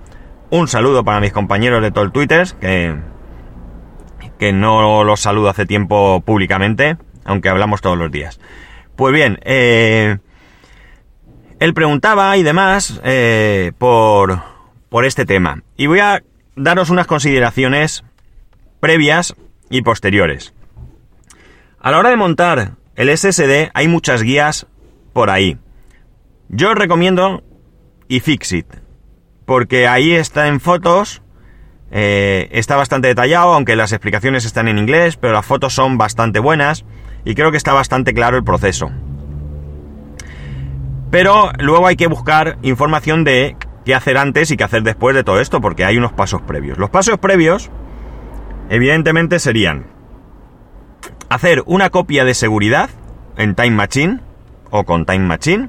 un 0.52 0.68
saludo 0.68 1.02
para 1.02 1.18
mis 1.18 1.32
compañeros 1.32 1.80
de 1.80 1.90
todo 1.90 2.04
el 2.04 2.12
Twitter, 2.12 2.46
que, 2.61 2.94
que 4.38 4.52
no 4.52 5.02
los 5.02 5.18
saludo 5.18 5.49
hace 5.49 5.64
tiempo 5.64 6.20
públicamente, 6.20 6.99
aunque 7.25 7.49
hablamos 7.49 7.80
todos 7.80 7.96
los 7.96 8.12
días. 8.12 8.38
Pues 8.94 9.14
bien, 9.14 9.40
eh, 9.44 10.18
él 11.58 11.72
preguntaba 11.72 12.37
y 12.37 12.42
demás 12.42 13.00
eh, 13.02 13.72
por, 13.78 14.42
por 14.92 15.06
este 15.06 15.25
tema. 15.25 15.62
Y 15.78 15.87
voy 15.87 16.00
a 16.00 16.22
daros 16.54 16.90
unas 16.90 17.06
consideraciones 17.06 18.04
previas 18.78 19.34
y 19.70 19.80
posteriores. 19.80 20.52
A 21.80 21.90
la 21.90 21.99
hora 21.99 22.11
de 22.11 22.16
montar 22.16 22.72
el 22.94 23.08
SSD 23.16 23.70
hay 23.72 23.88
muchas 23.88 24.22
guías 24.22 24.66
por 25.14 25.30
ahí. 25.30 25.56
Yo 26.50 26.72
os 26.72 26.76
recomiendo 26.76 27.42
iFixit 28.08 28.66
porque 29.46 29.88
ahí 29.88 30.12
está 30.12 30.49
en 30.49 30.61
fotos, 30.61 31.22
eh, 31.90 32.50
está 32.52 32.76
bastante 32.76 33.08
detallado, 33.08 33.54
aunque 33.54 33.76
las 33.76 33.92
explicaciones 33.92 34.44
están 34.44 34.68
en 34.68 34.76
inglés, 34.76 35.16
pero 35.16 35.32
las 35.32 35.46
fotos 35.46 35.72
son 35.72 35.96
bastante 35.96 36.38
buenas 36.38 36.84
y 37.25 37.34
creo 37.34 37.50
que 37.50 37.56
está 37.56 37.72
bastante 37.72 38.12
claro 38.12 38.37
el 38.37 38.44
proceso. 38.44 38.90
Pero 41.11 41.50
luego 41.58 41.87
hay 41.87 41.96
que 41.96 42.08
buscar 42.08 42.58
información 42.61 43.25
de 43.25 43.56
qué 43.84 43.94
hacer 43.94 44.18
antes 44.18 44.50
y 44.50 44.56
qué 44.56 44.64
hacer 44.64 44.82
después 44.82 45.14
de 45.14 45.24
todo 45.24 45.40
esto, 45.40 45.60
porque 45.60 45.84
hay 45.84 45.96
unos 45.98 46.12
pasos 46.12 46.42
previos. 46.42 46.78
Los 46.78 46.90
pasos 46.90 47.18
previos, 47.18 47.70
evidentemente, 48.68 49.38
serían 49.38 49.86
hacer 51.28 51.62
una 51.66 51.90
copia 51.90 52.24
de 52.24 52.34
seguridad 52.34 52.90
en 53.36 53.54
Time 53.54 53.70
Machine 53.72 54.20
o 54.70 54.84
con 54.84 55.06
Time 55.06 55.26
Machine 55.26 55.68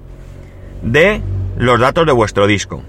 de 0.81 1.21
los 1.57 1.79
datos 1.79 2.05
de 2.05 2.11
vuestro 2.11 2.47
disco. 2.47 2.83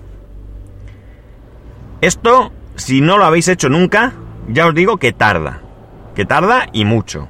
Esto, 2.00 2.52
si 2.76 3.00
no 3.00 3.18
lo 3.18 3.24
habéis 3.24 3.48
hecho 3.48 3.68
nunca, 3.68 4.12
ya 4.48 4.66
os 4.66 4.74
digo 4.74 4.98
que 4.98 5.12
tarda. 5.12 5.60
Que 6.14 6.24
tarda 6.24 6.66
y 6.72 6.84
mucho. 6.84 7.28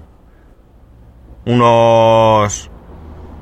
Unos... 1.46 2.70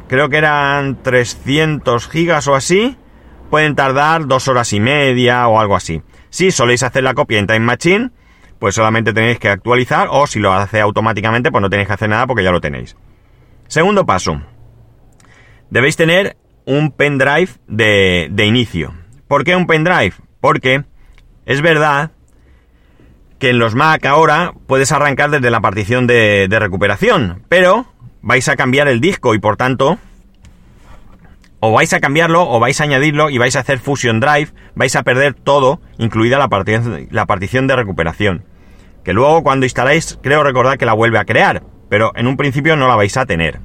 Creo 0.08 0.28
que 0.28 0.36
eran 0.36 1.02
300 1.02 2.06
gigas 2.08 2.46
o 2.48 2.54
así. 2.54 2.98
Pueden 3.52 3.76
tardar 3.76 4.26
dos 4.26 4.48
horas 4.48 4.72
y 4.72 4.80
media 4.80 5.46
o 5.46 5.60
algo 5.60 5.76
así. 5.76 6.00
Si 6.30 6.50
soléis 6.50 6.82
hacer 6.82 7.02
la 7.02 7.12
copia 7.12 7.38
en 7.38 7.46
Time 7.46 7.60
Machine, 7.60 8.10
pues 8.58 8.74
solamente 8.74 9.12
tenéis 9.12 9.38
que 9.38 9.50
actualizar 9.50 10.08
o 10.10 10.26
si 10.26 10.38
lo 10.38 10.54
hace 10.54 10.80
automáticamente, 10.80 11.50
pues 11.50 11.60
no 11.60 11.68
tenéis 11.68 11.86
que 11.86 11.92
hacer 11.92 12.08
nada 12.08 12.26
porque 12.26 12.44
ya 12.44 12.50
lo 12.50 12.62
tenéis. 12.62 12.96
Segundo 13.66 14.06
paso. 14.06 14.40
Debéis 15.68 15.96
tener 15.96 16.38
un 16.64 16.92
pendrive 16.92 17.50
de, 17.68 18.28
de 18.30 18.46
inicio. 18.46 18.94
¿Por 19.28 19.44
qué 19.44 19.54
un 19.54 19.66
pendrive? 19.66 20.14
Porque 20.40 20.84
es 21.44 21.60
verdad 21.60 22.12
que 23.38 23.50
en 23.50 23.58
los 23.58 23.74
Mac 23.74 24.06
ahora 24.06 24.54
puedes 24.66 24.92
arrancar 24.92 25.30
desde 25.30 25.50
la 25.50 25.60
partición 25.60 26.06
de, 26.06 26.48
recuperación, 26.48 27.42
pero 27.50 27.84
vais 28.22 28.48
a 28.48 28.56
cambiar 28.56 28.88
el 28.88 29.02
disco 29.02 29.34
y 29.34 29.40
por 29.40 29.58
tanto 29.58 29.98
o 31.64 31.70
vais 31.70 31.92
a 31.92 32.00
cambiarlo 32.00 32.42
o 32.42 32.58
vais 32.58 32.80
a 32.80 32.84
añadirlo 32.84 33.30
y 33.30 33.38
vais 33.38 33.54
a 33.54 33.60
hacer 33.60 33.78
Fusion 33.78 34.18
Drive, 34.18 34.52
vais 34.74 34.96
a 34.96 35.04
perder 35.04 35.34
todo, 35.34 35.80
incluida 35.96 36.36
la, 36.36 36.48
partición, 36.48 37.68
de 37.68 37.76
recuperación. 37.76 38.44
Que 39.04 39.12
luego 39.12 39.44
cuando 39.44 39.64
instaláis, 39.64 40.18
creo 40.20 40.42
recordar 40.42 40.76
que 40.76 40.86
la 40.86 40.92
vuelve 40.92 41.18
a 41.18 41.24
crear, 41.24 41.62
pero 41.88 42.10
en 42.16 42.26
un 42.26 42.36
principio 42.36 42.74
no 42.74 42.88
la 42.88 42.96
vais 42.96 43.16
a 43.16 43.26
tener. 43.26 43.60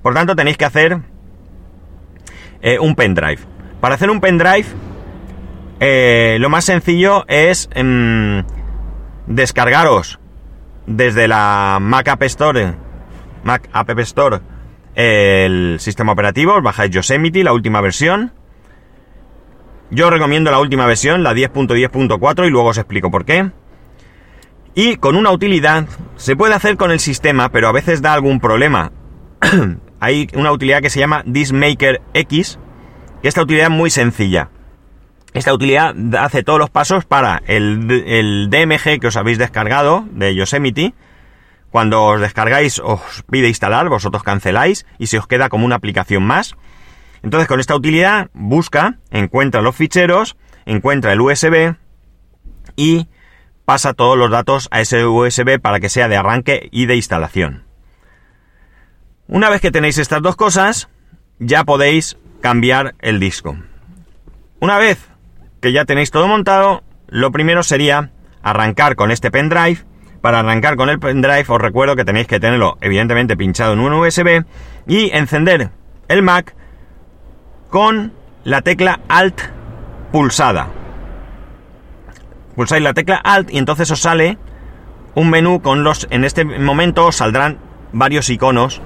Por 0.00 0.14
tanto 0.14 0.36
tenéis 0.36 0.56
que 0.56 0.64
hacer 0.64 1.00
eh, 2.62 2.78
un 2.78 2.94
pendrive. 2.94 3.40
Para 3.80 3.96
hacer 3.96 4.10
un 4.10 4.20
pendrive 4.20 4.66
eh, 5.80 6.36
lo 6.38 6.50
más 6.50 6.64
sencillo 6.64 7.24
es 7.26 7.68
em, 7.74 8.44
descargaros 9.26 10.20
desde 10.86 11.26
la 11.26 11.78
Mac 11.80 12.06
App 12.06 12.22
Store, 12.22 12.74
Mac 13.42 13.68
App 13.72 13.98
Store, 13.98 14.38
el 14.94 15.76
sistema 15.80 16.12
operativo, 16.12 16.54
os 16.54 16.62
bajáis 16.62 16.90
Yosemite, 16.90 17.44
la 17.44 17.52
última 17.52 17.80
versión. 17.80 18.32
Yo 19.90 20.10
recomiendo 20.10 20.50
la 20.50 20.60
última 20.60 20.86
versión, 20.86 21.22
la 21.22 21.34
10.10.4, 21.34 22.46
y 22.46 22.50
luego 22.50 22.68
os 22.68 22.78
explico 22.78 23.10
por 23.10 23.24
qué. 23.24 23.50
Y 24.74 24.96
con 24.96 25.16
una 25.16 25.30
utilidad 25.30 25.86
se 26.16 26.36
puede 26.36 26.54
hacer 26.54 26.76
con 26.76 26.90
el 26.90 26.98
sistema, 26.98 27.50
pero 27.50 27.68
a 27.68 27.72
veces 27.72 28.02
da 28.02 28.12
algún 28.12 28.40
problema. 28.40 28.92
Hay 30.00 30.28
una 30.34 30.52
utilidad 30.52 30.82
que 30.82 30.90
se 30.90 31.00
llama 31.00 31.22
Dismaker 31.24 32.02
X, 32.12 32.58
que 33.22 33.28
esta 33.28 33.42
utilidad 33.42 33.70
es 33.70 33.76
muy 33.76 33.90
sencilla. 33.90 34.50
Esta 35.32 35.52
utilidad 35.52 35.94
hace 36.18 36.42
todos 36.44 36.60
los 36.60 36.70
pasos 36.70 37.04
para 37.04 37.42
el, 37.46 38.48
DMG 38.50 39.00
que 39.00 39.08
os 39.08 39.16
habéis 39.16 39.38
descargado 39.38 40.04
de 40.12 40.34
Yosemite. 40.34 40.94
Cuando 41.74 42.04
os 42.04 42.20
descargáis 42.20 42.78
os 42.78 43.24
pide 43.28 43.48
instalar, 43.48 43.88
vosotros 43.88 44.22
canceláis 44.22 44.86
y 44.96 45.08
se 45.08 45.18
os 45.18 45.26
queda 45.26 45.48
como 45.48 45.66
una 45.66 45.74
aplicación 45.74 46.22
más. 46.22 46.54
Entonces 47.24 47.48
con 47.48 47.58
esta 47.58 47.74
utilidad 47.74 48.30
busca, 48.32 49.00
encuentra 49.10 49.60
los 49.60 49.74
ficheros, 49.74 50.36
encuentra 50.66 51.12
el 51.12 51.20
USB 51.20 51.74
y 52.76 53.08
pasa 53.64 53.92
todos 53.92 54.16
los 54.16 54.30
datos 54.30 54.68
a 54.70 54.82
ese 54.82 55.04
USB 55.04 55.58
para 55.60 55.80
que 55.80 55.88
sea 55.88 56.06
de 56.06 56.16
arranque 56.16 56.68
y 56.70 56.86
de 56.86 56.94
instalación. 56.94 57.64
Una 59.26 59.50
vez 59.50 59.60
que 59.60 59.72
tenéis 59.72 59.98
estas 59.98 60.22
dos 60.22 60.36
cosas, 60.36 60.88
ya 61.40 61.64
podéis 61.64 62.16
cambiar 62.40 62.94
el 63.00 63.18
disco. 63.18 63.56
Una 64.60 64.78
vez 64.78 65.08
que 65.60 65.72
ya 65.72 65.84
tenéis 65.84 66.12
todo 66.12 66.28
montado, 66.28 66.84
lo 67.08 67.32
primero 67.32 67.64
sería 67.64 68.12
arrancar 68.44 68.94
con 68.94 69.10
este 69.10 69.32
pendrive. 69.32 69.80
Para 70.24 70.40
arrancar 70.40 70.76
con 70.76 70.88
el 70.88 70.98
pendrive 70.98 71.44
os 71.48 71.60
recuerdo 71.60 71.96
que 71.96 72.04
tenéis 72.06 72.26
que 72.26 72.40
tenerlo 72.40 72.78
evidentemente 72.80 73.36
pinchado 73.36 73.74
en 73.74 73.80
un 73.80 73.92
USB 73.92 74.42
y 74.86 75.10
encender 75.10 75.68
el 76.08 76.22
Mac 76.22 76.54
con 77.68 78.14
la 78.42 78.62
tecla 78.62 79.00
Alt 79.06 79.38
pulsada. 80.12 80.68
Pulsáis 82.56 82.82
la 82.82 82.94
tecla 82.94 83.16
Alt 83.16 83.52
y 83.52 83.58
entonces 83.58 83.90
os 83.90 84.00
sale 84.00 84.38
un 85.14 85.28
menú 85.28 85.60
con 85.60 85.84
los... 85.84 86.06
En 86.08 86.24
este 86.24 86.46
momento 86.46 87.04
os 87.04 87.16
saldrán 87.16 87.58
varios 87.92 88.30
iconos 88.30 88.80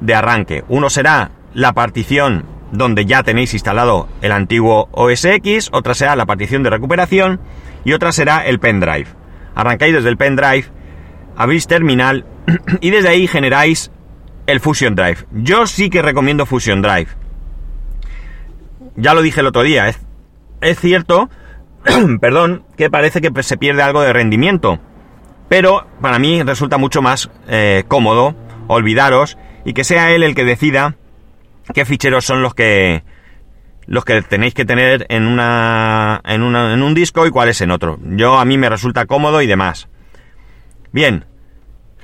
de 0.00 0.14
arranque. 0.14 0.64
Uno 0.68 0.88
será 0.88 1.32
la 1.52 1.74
partición 1.74 2.46
donde 2.72 3.04
ya 3.04 3.22
tenéis 3.22 3.52
instalado 3.52 4.08
el 4.22 4.32
antiguo 4.32 4.88
OS 4.92 5.26
X, 5.26 5.68
otra 5.74 5.92
será 5.92 6.16
la 6.16 6.24
partición 6.24 6.62
de 6.62 6.70
recuperación 6.70 7.38
y 7.84 7.92
otra 7.92 8.12
será 8.12 8.46
el 8.46 8.60
pendrive. 8.60 9.23
Arrancáis 9.54 9.94
desde 9.94 10.08
el 10.08 10.16
pendrive, 10.16 10.66
abrís 11.36 11.66
terminal 11.66 12.24
y 12.80 12.90
desde 12.90 13.08
ahí 13.08 13.26
generáis 13.26 13.90
el 14.46 14.60
Fusion 14.60 14.94
Drive. 14.94 15.26
Yo 15.32 15.66
sí 15.66 15.90
que 15.90 16.02
recomiendo 16.02 16.46
Fusion 16.46 16.82
Drive. 16.82 17.08
Ya 18.96 19.14
lo 19.14 19.22
dije 19.22 19.40
el 19.40 19.46
otro 19.46 19.62
día, 19.62 19.88
es, 19.88 20.00
es 20.60 20.78
cierto, 20.78 21.30
perdón, 22.20 22.64
que 22.76 22.90
parece 22.90 23.20
que 23.20 23.42
se 23.42 23.56
pierde 23.56 23.82
algo 23.82 24.02
de 24.02 24.12
rendimiento. 24.12 24.78
Pero 25.48 25.86
para 26.00 26.18
mí 26.18 26.42
resulta 26.42 26.78
mucho 26.78 27.02
más 27.02 27.30
eh, 27.48 27.84
cómodo 27.88 28.34
olvidaros 28.66 29.36
y 29.64 29.74
que 29.74 29.84
sea 29.84 30.12
él 30.12 30.22
el 30.22 30.34
que 30.34 30.44
decida 30.44 30.96
qué 31.72 31.84
ficheros 31.84 32.24
son 32.24 32.42
los 32.42 32.54
que 32.54 33.04
los 33.86 34.04
que 34.04 34.22
tenéis 34.22 34.54
que 34.54 34.64
tener 34.64 35.06
en 35.08 35.26
una, 35.26 36.20
en 36.24 36.42
una 36.42 36.72
en 36.72 36.82
un 36.82 36.94
disco 36.94 37.26
y 37.26 37.30
cuáles 37.30 37.60
en 37.60 37.70
otro. 37.70 37.98
Yo 38.02 38.38
a 38.38 38.44
mí 38.44 38.58
me 38.58 38.68
resulta 38.68 39.06
cómodo 39.06 39.42
y 39.42 39.46
demás. 39.46 39.88
Bien, 40.92 41.26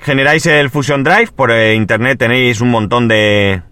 generáis 0.01 0.47
el 0.47 0.71
Fusion 0.71 1.05
Drive 1.05 1.33
por 1.35 1.51
eh, 1.51 1.75
internet 1.75 2.19
tenéis 2.19 2.61
un 2.61 2.71
montón 2.71 3.09
de 3.09 3.63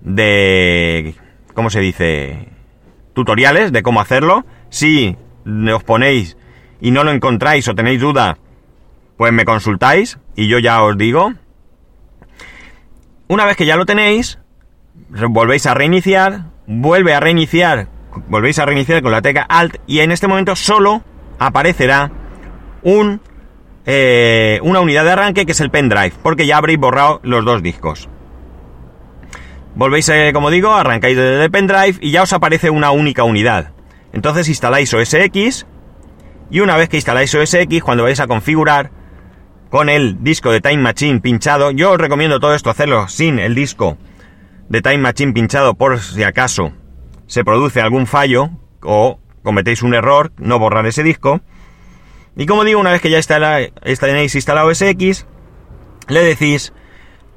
de 0.00 1.14
¿cómo 1.54 1.70
se 1.70 1.80
dice? 1.80 2.56
tutoriales 3.16 3.72
de 3.72 3.82
cómo 3.82 4.00
hacerlo. 4.00 4.44
Si 4.68 5.16
os 5.46 5.84
ponéis 5.84 6.36
y 6.80 6.90
no 6.90 7.02
lo 7.02 7.10
encontráis 7.10 7.66
o 7.66 7.74
tenéis 7.74 8.00
duda, 8.00 8.36
pues 9.16 9.32
me 9.32 9.46
consultáis 9.46 10.18
y 10.36 10.48
yo 10.48 10.58
ya 10.58 10.82
os 10.82 10.96
digo. 10.98 11.32
Una 13.28 13.46
vez 13.46 13.56
que 13.56 13.66
ya 13.66 13.76
lo 13.76 13.86
tenéis, 13.86 14.38
volvéis 15.08 15.66
a 15.66 15.74
reiniciar, 15.74 16.50
vuelve 16.66 17.14
a 17.14 17.20
reiniciar, 17.20 17.88
volvéis 18.28 18.58
a 18.58 18.66
reiniciar 18.66 19.02
con 19.02 19.12
la 19.12 19.22
tecla 19.22 19.42
Alt 19.42 19.76
y 19.86 20.00
en 20.00 20.12
este 20.12 20.28
momento 20.28 20.56
solo 20.56 21.02
aparecerá 21.38 22.10
un, 22.82 23.20
eh, 23.84 24.58
una 24.62 24.80
unidad 24.80 25.04
de 25.04 25.12
arranque 25.12 25.46
que 25.46 25.52
es 25.52 25.60
el 25.60 25.70
pendrive, 25.70 26.12
porque 26.22 26.46
ya 26.46 26.56
habréis 26.56 26.78
borrado 26.78 27.20
los 27.22 27.44
dos 27.44 27.62
discos. 27.62 28.08
Volvéis, 29.74 30.08
eh, 30.08 30.30
como 30.32 30.50
digo, 30.50 30.72
arrancáis 30.72 31.16
desde 31.16 31.44
el 31.44 31.50
pendrive 31.50 31.98
y 32.00 32.10
ya 32.10 32.22
os 32.22 32.32
aparece 32.32 32.70
una 32.70 32.90
única 32.90 33.24
unidad. 33.24 33.72
Entonces 34.12 34.48
instaláis 34.48 34.92
OS 34.94 35.14
X 35.14 35.66
y 36.50 36.60
una 36.60 36.76
vez 36.76 36.88
que 36.88 36.96
instaláis 36.96 37.34
OS 37.34 37.54
X, 37.54 37.82
cuando 37.82 38.04
vais 38.04 38.20
a 38.20 38.26
configurar, 38.26 38.90
con 39.68 39.88
el 39.88 40.22
disco 40.22 40.52
de 40.52 40.60
Time 40.60 40.78
Machine 40.78 41.20
pinchado. 41.20 41.72
Yo 41.72 41.92
os 41.92 41.98
recomiendo 41.98 42.40
todo 42.40 42.54
esto 42.54 42.70
hacerlo 42.70 43.08
sin 43.08 43.38
el 43.38 43.54
disco 43.54 43.98
de 44.68 44.82
Time 44.82 44.98
Machine 44.98 45.32
pinchado 45.32 45.74
por 45.74 46.00
si 46.00 46.22
acaso 46.22 46.72
se 47.26 47.44
produce 47.44 47.80
algún 47.80 48.06
fallo 48.06 48.50
o 48.82 49.18
cometéis 49.42 49.82
un 49.82 49.94
error, 49.94 50.32
no 50.38 50.58
borrar 50.58 50.86
ese 50.86 51.02
disco. 51.02 51.40
Y 52.36 52.46
como 52.46 52.64
digo, 52.64 52.80
una 52.80 52.92
vez 52.92 53.00
que 53.00 53.10
ya 53.10 53.18
está 53.18 53.58
tenéis 54.00 54.34
instalado 54.34 54.74
SX, 54.74 55.26
le 56.08 56.22
decís 56.22 56.72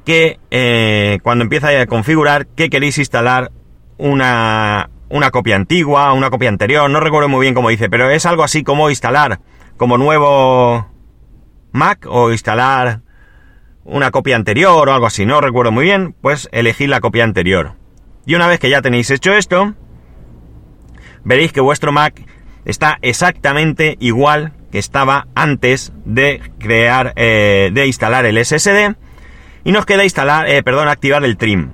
que 0.05 0.39
eh, 0.51 1.19
cuando 1.23 1.43
empieza 1.43 1.69
a 1.69 1.85
configurar 1.85 2.47
que 2.47 2.69
queréis 2.69 2.97
instalar 2.97 3.51
una, 3.97 4.89
una 5.09 5.31
copia 5.31 5.55
antigua, 5.55 6.13
una 6.13 6.29
copia 6.29 6.49
anterior, 6.49 6.89
no 6.89 6.99
recuerdo 6.99 7.29
muy 7.29 7.41
bien 7.41 7.53
cómo 7.53 7.69
dice, 7.69 7.89
pero 7.89 8.09
es 8.09 8.25
algo 8.25 8.43
así 8.43 8.63
como 8.63 8.89
instalar 8.89 9.39
como 9.77 9.97
nuevo 9.97 10.87
Mac 11.71 12.05
o 12.09 12.31
instalar 12.31 13.01
una 13.91 14.11
copia 14.11 14.35
anterior 14.35 14.87
o 14.87 14.93
algo 14.93 15.05
así, 15.05 15.25
no 15.25 15.41
recuerdo 15.41 15.71
muy 15.71 15.85
bien, 15.85 16.15
pues 16.21 16.49
elegir 16.51 16.89
la 16.89 17.01
copia 17.01 17.23
anterior. 17.23 17.75
Y 18.25 18.35
una 18.35 18.47
vez 18.47 18.59
que 18.59 18.69
ya 18.69 18.81
tenéis 18.81 19.09
hecho 19.11 19.33
esto, 19.33 19.73
veréis 21.23 21.51
que 21.51 21.61
vuestro 21.61 21.91
Mac 21.91 22.21
está 22.65 22.99
exactamente 23.01 23.97
igual 23.99 24.53
que 24.71 24.79
estaba 24.79 25.27
antes 25.35 25.91
de 26.05 26.41
crear, 26.59 27.13
eh, 27.15 27.71
de 27.73 27.87
instalar 27.87 28.25
el 28.25 28.37
SSD. 28.37 28.95
Y 29.63 29.71
nos 29.71 29.85
queda 29.85 30.03
instalar, 30.03 30.47
eh, 30.49 30.63
perdón, 30.63 30.87
activar 30.87 31.23
el 31.23 31.37
trim. 31.37 31.71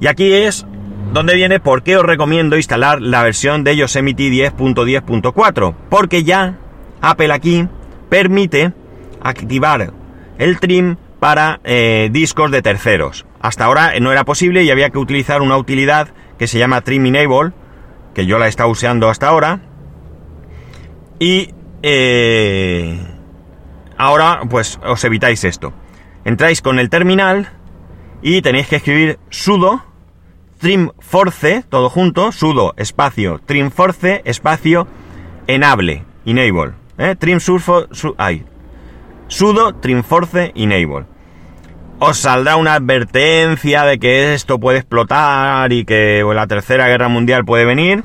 Y 0.00 0.06
aquí 0.06 0.32
es 0.32 0.66
donde 1.12 1.34
viene 1.34 1.60
por 1.60 1.82
qué 1.82 1.96
os 1.96 2.04
recomiendo 2.04 2.56
instalar 2.56 3.00
la 3.00 3.22
versión 3.22 3.62
de 3.62 3.76
Yosemite 3.76 4.30
10.10.4. 4.30 5.74
Porque 5.88 6.24
ya 6.24 6.58
Apple 7.00 7.32
aquí 7.32 7.68
permite 8.08 8.72
activar 9.22 9.92
el 10.38 10.58
trim 10.58 10.96
para 11.20 11.60
eh, 11.64 12.08
discos 12.12 12.50
de 12.50 12.62
terceros. 12.62 13.26
Hasta 13.40 13.64
ahora 13.64 13.92
no 14.00 14.12
era 14.12 14.24
posible 14.24 14.62
y 14.62 14.70
había 14.70 14.90
que 14.90 14.98
utilizar 14.98 15.42
una 15.42 15.56
utilidad 15.56 16.08
que 16.38 16.46
se 16.46 16.58
llama 16.58 16.80
Trim 16.80 17.06
Enable, 17.06 17.52
que 18.14 18.26
yo 18.26 18.38
la 18.38 18.46
he 18.46 18.48
estado 18.48 18.68
usando 18.70 19.08
hasta 19.08 19.28
ahora. 19.28 19.60
Y 21.18 21.50
eh, 21.82 22.98
ahora 23.96 24.40
pues 24.48 24.78
os 24.84 25.04
evitáis 25.04 25.44
esto. 25.44 25.72
Entráis 26.24 26.62
con 26.62 26.78
el 26.78 26.90
terminal 26.90 27.50
y 28.22 28.42
tenéis 28.42 28.68
que 28.68 28.76
escribir 28.76 29.18
sudo 29.30 29.84
trim 30.58 30.90
force, 30.98 31.64
todo 31.68 31.90
junto, 31.90 32.32
sudo 32.32 32.72
espacio 32.78 33.40
trim 33.44 33.70
force 33.70 34.22
espacio 34.24 34.86
enable, 35.46 36.04
enable. 36.24 36.72
¿eh? 36.98 37.16
Trim 37.18 37.40
surfo, 37.40 37.86
su, 37.92 38.14
sudo 39.28 39.74
trimforce 39.76 40.52
enable. 40.54 41.06
Os 41.98 42.18
saldrá 42.18 42.56
una 42.56 42.74
advertencia 42.74 43.84
de 43.84 43.98
que 43.98 44.34
esto 44.34 44.58
puede 44.58 44.78
explotar 44.78 45.72
y 45.72 45.84
que 45.84 46.24
la 46.34 46.46
tercera 46.46 46.88
guerra 46.88 47.08
mundial 47.08 47.44
puede 47.44 47.64
venir. 47.64 48.04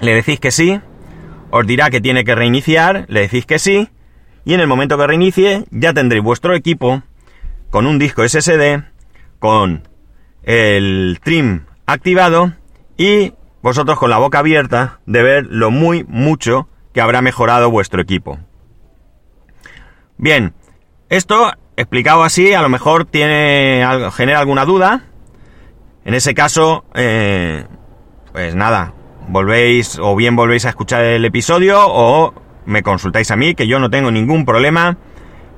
Le 0.00 0.14
decís 0.14 0.40
que 0.40 0.50
sí. 0.50 0.80
Os 1.50 1.66
dirá 1.66 1.90
que 1.90 2.00
tiene 2.00 2.24
que 2.24 2.34
reiniciar. 2.34 3.06
Le 3.08 3.20
decís 3.20 3.46
que 3.46 3.58
sí. 3.58 3.88
Y 4.44 4.54
en 4.54 4.60
el 4.60 4.66
momento 4.66 4.98
que 4.98 5.06
reinicie 5.06 5.64
ya 5.70 5.94
tendréis 5.94 6.22
vuestro 6.22 6.54
equipo 6.54 7.02
con 7.70 7.86
un 7.86 7.98
disco 7.98 8.28
SSD, 8.28 8.82
con 9.38 9.88
el 10.42 11.18
trim 11.22 11.62
activado 11.86 12.52
y 12.96 13.32
vosotros 13.62 13.98
con 13.98 14.10
la 14.10 14.18
boca 14.18 14.40
abierta 14.40 15.00
de 15.06 15.22
ver 15.22 15.46
lo 15.48 15.70
muy 15.70 16.04
mucho 16.06 16.68
que 16.92 17.00
habrá 17.00 17.22
mejorado 17.22 17.70
vuestro 17.70 18.02
equipo. 18.02 18.38
Bien, 20.24 20.54
esto 21.10 21.52
explicado 21.76 22.24
así 22.24 22.54
a 22.54 22.62
lo 22.62 22.70
mejor 22.70 23.04
tiene 23.04 23.86
genera 24.14 24.38
alguna 24.38 24.64
duda. 24.64 25.02
En 26.06 26.14
ese 26.14 26.32
caso, 26.32 26.86
eh, 26.94 27.66
pues 28.32 28.54
nada, 28.54 28.94
volvéis 29.28 29.98
o 30.00 30.16
bien 30.16 30.34
volvéis 30.34 30.64
a 30.64 30.70
escuchar 30.70 31.04
el 31.04 31.26
episodio 31.26 31.78
o 31.78 32.32
me 32.64 32.82
consultáis 32.82 33.30
a 33.32 33.36
mí, 33.36 33.54
que 33.54 33.66
yo 33.66 33.78
no 33.78 33.90
tengo 33.90 34.10
ningún 34.10 34.46
problema 34.46 34.96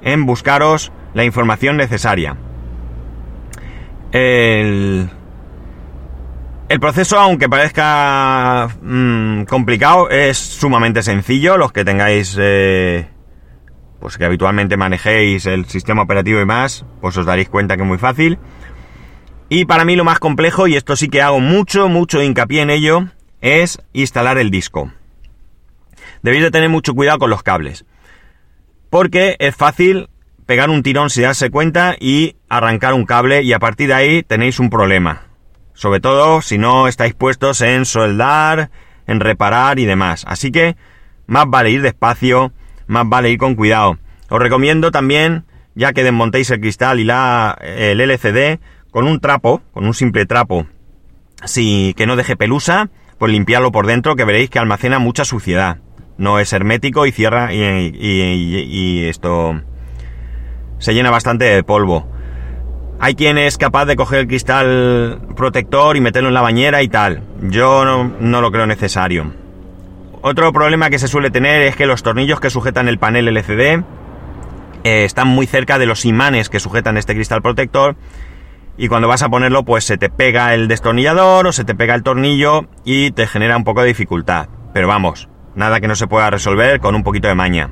en 0.03 0.27
buscaros 0.27 0.91
la 1.15 1.23
información 1.23 1.77
necesaria. 1.77 2.37
El, 4.11 5.09
proceso, 6.81 7.21
aunque 7.21 7.49
parezca 7.49 8.69
mm, 8.83 9.45
complicado, 9.45 10.11
es 10.11 10.37
sumamente 10.37 11.05
sencillo. 11.05 11.57
Los 11.57 11.71
que 11.71 11.85
tengáis 11.85 12.37
eh, 12.37 13.11
pues 14.01 14.19
que 14.19 14.25
habitualmente 14.25 14.77
manejéis 14.77 15.47
el 15.47 15.67
sistema 15.67 16.03
operativo 16.03 16.41
y 16.41 16.45
más, 16.45 16.85
pues 17.01 17.17
os 17.17 17.27
daréis 17.27 17.49
cuenta 17.49 17.77
que 17.77 17.83
es 17.83 17.89
muy 17.89 17.99
fácil. 17.99 18.39
Y 19.49 19.65
para 19.65 19.85
mí 19.85 19.97
lo 19.97 20.05
más 20.05 20.19
complejo, 20.19 20.67
y 20.67 20.77
esto 20.77 20.97
sí 20.97 21.09
que 21.09 21.23
hago 21.23 21.41
mucho, 21.41 21.89
mucho 21.89 22.23
hincapié 22.23 22.63
en 22.63 22.71
ello, 22.71 23.07
es 23.41 23.81
instalar 23.93 24.39
el 24.39 24.51
disco. 24.51 24.93
Debéis 26.23 26.43
de 26.43 26.51
tener 26.51 26.69
mucho 26.69 26.95
cuidado 26.95 27.19
con 27.19 27.31
los 27.31 27.43
cables. 27.43 27.85
Porque 28.91 29.37
es 29.39 29.55
fácil 29.55 30.09
pegar 30.47 30.71
un 30.71 30.83
tirón 30.83 31.11
sin 31.11 31.25
darse 31.25 31.51
cuenta 31.51 31.97
y 31.99 32.37
arrancar 32.49 32.95
un 32.95 33.05
cable 33.05 33.43
y 33.43 33.53
a 33.53 33.59
partir 33.59 33.89
de 33.89 33.95
ahí 33.95 34.23
tenéis 34.23 34.59
un 34.59 34.71
problema. 34.71 35.23
Sobre 35.75 36.01
todo 36.01 36.41
si 36.41 36.59
no 36.59 36.89
estáis 36.89 37.15
puestos 37.15 37.61
en 37.61 37.85
soldar, 37.85 38.71
en 39.07 39.21
reparar 39.21 39.79
y 39.79 39.85
demás. 39.85 40.25
Así 40.27 40.51
que 40.51 40.77
más 41.27 41.45
vale 41.49 41.71
ir 41.71 41.83
despacio 41.83 42.53
más 42.87 43.09
vale 43.09 43.31
ir 43.31 43.39
con 43.39 43.55
cuidado. 43.55 43.99
Os 44.29 44.41
recomiendo 44.41 44.91
también, 44.91 45.45
ya 45.75 45.93
que 45.93 46.05
desmontéis 46.05 46.51
el 46.51 46.61
cristal 46.61 47.01
y 47.01 47.05
la, 47.05 47.57
el 47.61 48.01
LCD, 48.01 48.61
con 48.91 49.07
un 49.07 49.21
trapo, 49.21 49.63
con 49.73 49.87
un 49.87 49.95
simple 49.95 50.27
trapo, 50.27 50.67
si 51.45 51.95
que 51.97 52.07
no 52.07 52.17
deje 52.17 52.37
pelusa, 52.37 52.89
pues 53.19 53.33
limpiarlo 53.33 53.73
por 53.73 53.87
dentro, 53.87 54.17
que 54.17 54.25
veréis 54.25 54.51
que 54.51 54.59
almacena 54.59 54.99
mucha 54.99 55.25
suciedad. 55.25 55.79
No 56.19 56.39
es 56.39 56.53
hermético 56.53 57.07
y 57.07 57.13
cierra 57.13 57.53
y, 57.53 59.05
esto 59.07 59.61
se 60.79 60.95
llena 60.95 61.11
bastante 61.11 61.45
de 61.45 61.63
polvo. 61.63 62.09
Hay 62.99 63.15
quien 63.15 63.37
es 63.37 63.59
capaz 63.59 63.85
de 63.85 63.97
coger 63.97 64.21
el 64.21 64.27
cristal 64.27 65.21
protector 65.37 65.97
y 65.97 66.01
meterlo 66.01 66.29
en 66.29 66.35
la 66.35 66.41
bañera 66.41 66.83
y 66.83 66.89
tal. 66.89 67.23
Yo 67.43 67.85
no, 67.85 68.41
lo 68.41 68.51
creo 68.51 68.67
necesario. 68.67 69.35
Otro 70.29 70.53
problema 70.53 70.91
que 70.91 70.99
se 70.99 71.07
suele 71.07 71.31
tener 71.31 71.63
es 71.63 71.77
que 71.77 71.87
los 71.87 72.03
tornillos 72.03 72.41
que 72.41 72.51
sujetan 72.51 72.89
el 72.89 72.99
panel 72.99 73.29
LCD 73.29 73.85
eh, 74.83 75.05
están 75.05 75.29
muy 75.29 75.47
cerca 75.47 75.79
de 75.79 75.87
los 75.87 76.05
imanes 76.05 76.49
que 76.49 76.59
sujetan 76.59 76.97
este 76.97 77.15
cristal 77.15 77.43
protector 77.43 77.95
y 78.77 78.89
cuando 78.89 79.07
vas 79.07 79.23
a 79.23 79.29
ponerlo 79.29 79.65
pues 79.65 79.85
se 79.85 79.99
te 79.99 80.11
pega 80.11 80.53
el 80.53 80.67
destornillador 80.67 81.47
o 81.47 81.53
se 81.53 81.63
te 81.63 81.77
pega 81.77 81.95
el 81.95 82.03
tornillo 82.03 82.67
y 82.85 83.13
te 83.13 83.29
genera 83.29 83.57
un 83.57 83.63
poco 83.63 83.83
de 83.83 83.87
dificultad. 83.87 84.49
Pero 84.75 84.89
vamos, 84.89 85.29
nada 85.55 85.79
que 85.81 85.87
no 85.87 85.95
se 85.95 86.09
pueda 86.09 86.29
resolver 86.29 86.81
con 86.81 86.97
un 86.97 87.05
poquito 87.05 87.29
de 87.29 87.37
maña. 87.37 87.71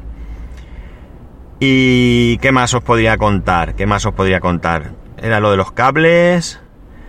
¿Y 1.58 2.38
qué 2.38 2.52
más 2.52 2.72
os 2.72 2.84
podría 2.84 3.16
contar? 3.16 3.74
¿Qué 3.74 3.86
más 3.86 4.06
os 4.06 4.14
podría 4.14 4.38
contar? 4.38 4.92
Era 5.20 5.40
lo 5.40 5.50
de 5.50 5.56
los 5.56 5.72
cables. 5.72 6.60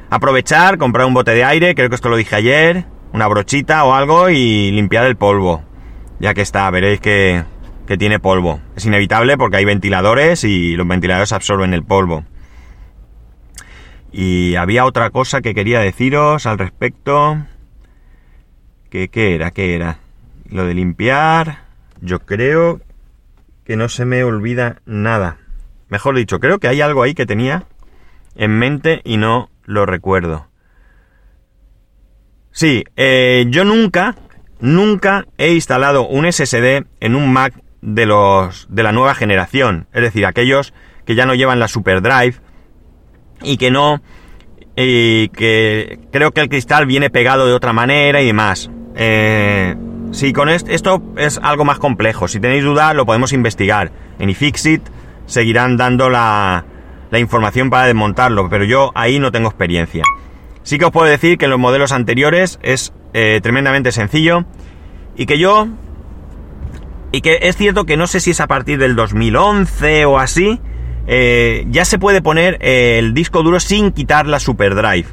Aprovechar, 0.10 0.80
comprar 0.80 1.06
un 1.06 1.14
bote 1.14 1.36
de 1.36 1.44
aire, 1.44 1.76
creo 1.76 1.90
que 1.90 1.96
esto 1.96 2.10
lo 2.10 2.18
dije 2.18 2.36
ayer, 2.36 2.86
una 3.15 3.30
brochita 3.30 3.86
o 3.86 3.93
algo 3.93 4.30
y 4.30 4.71
limpiar 4.71 5.06
el 5.06 5.15
polvo. 5.15 5.63
Ya 6.19 6.34
que 6.34 6.41
está, 6.41 6.69
veréis 6.69 6.99
que, 6.99 7.45
que 7.88 7.97
tiene 7.97 8.19
polvo. 8.19 8.60
Es 8.75 8.86
inevitable 8.86 9.38
porque 9.38 9.56
hay 9.56 9.63
ventiladores 9.63 10.43
y 10.43 10.75
los 10.75 10.86
ventiladores 10.86 11.32
absorben 11.32 11.73
el 11.73 11.84
polvo. 11.84 12.25
Y 14.12 14.56
había 14.56 14.84
otra 14.84 15.12
cosa 15.12 15.41
que 15.41 15.56
quería 15.56 15.80
deciros 15.80 16.45
al 16.45 16.58
respecto. 16.58 17.38
¿Qué, 18.89 19.08
qué 19.08 19.36
era? 19.36 19.51
¿Qué 19.51 19.75
era? 19.75 19.99
Lo 20.49 20.65
de 20.65 20.73
limpiar. 20.73 21.60
Yo 22.01 22.19
creo 22.19 22.82
que 23.63 23.78
no 23.78 23.88
se 23.88 24.04
me 24.04 24.25
olvida 24.25 24.82
nada. 24.86 25.38
Mejor 25.88 26.17
dicho, 26.17 26.41
creo 26.41 26.60
que 26.60 26.67
hay 26.67 26.82
algo 26.82 27.01
ahí 27.01 27.13
que 27.13 27.25
tenía 27.25 27.63
en 28.36 28.60
mente 28.60 28.99
y 29.06 29.15
no 29.15 29.49
lo 29.63 29.86
recuerdo. 29.86 30.47
Sí, 32.56 32.86
eh, 32.96 33.48
yo 33.50 33.65
nunca, 33.65 34.15
nunca 34.62 35.26
he 35.38 35.52
instalado 35.52 36.08
un 36.08 36.26
SSD 36.32 36.86
en 37.02 37.15
un 37.15 37.34
Mac 37.34 37.54
de 37.82 38.06
los 38.06 38.68
de 38.70 38.82
la 38.82 38.94
nueva 38.94 39.13
generación, 39.13 39.88
es 39.91 40.02
decir, 40.02 40.26
aquellos 40.26 40.74
que 41.06 41.15
ya 41.15 41.26
no 41.26 41.36
llevan 41.36 41.60
la 41.60 41.68
SuperDrive 41.68 42.36
y 43.44 43.58
que 43.58 43.72
no 43.72 44.02
y 44.74 45.28
que 45.30 46.00
creo 46.13 46.32
que 46.32 46.39
el 46.39 46.48
cristal 46.48 46.86
viene 46.86 47.10
pegado 47.10 47.46
de 47.46 47.52
otra 47.52 47.74
manera 47.74 48.22
y 48.22 48.28
demás. 48.28 48.72
Eh, 48.96 49.76
con 50.34 50.48
esto 50.48 51.04
es 51.18 51.38
algo 51.44 51.65
más 51.65 51.78
complejo, 51.78 52.30
si 52.30 52.39
tenéis 52.39 52.63
duda 52.63 52.94
lo 52.94 53.06
podemos 53.06 53.34
investigar. 53.34 53.91
En 54.18 54.30
iFixit 54.30 54.82
seguirán 55.26 55.76
dando 55.76 56.10
la, 56.10 56.63
la 57.12 57.20
información 57.20 57.70
para 57.70 57.88
desmontarlo, 57.88 58.50
pero 58.50 58.63
yo 58.63 58.94
ahí 58.96 59.20
no 59.20 59.34
tengo 59.34 59.50
experiencia. 59.50 60.04
Sí 60.65 60.80
que 60.80 60.86
os 60.86 60.91
puedo 60.91 61.08
decir 61.08 61.38
que 61.38 61.45
en 61.45 61.51
los 61.51 61.60
modelos 61.60 61.91
anteriores 61.91 62.58
es 62.63 62.91
eh, 63.13 63.39
tremendamente 63.41 63.91
sencillo 63.91 64.45
y 65.15 65.28
que 65.28 65.38
yo... 65.38 65.67
Y 67.12 67.21
que 67.21 67.38
es 67.43 67.56
cierto 67.56 67.86
que 67.86 67.97
no 67.97 68.08
sé 68.08 68.19
si 68.19 68.32
es 68.32 68.41
a 68.41 68.47
partir 68.47 68.80
del 68.80 68.95
2011 68.95 70.06
o 70.06 70.17
así, 70.17 70.60
eh, 71.06 71.65
ya 71.69 71.86
se 71.86 71.99
puede 71.99 72.23
poner 72.23 72.58
el 72.62 73.13
disco 73.13 73.43
duro 73.43 73.60
sin 73.60 73.91
quitar 73.91 74.25
la 74.25 74.39
SuperDrive. 74.39 75.06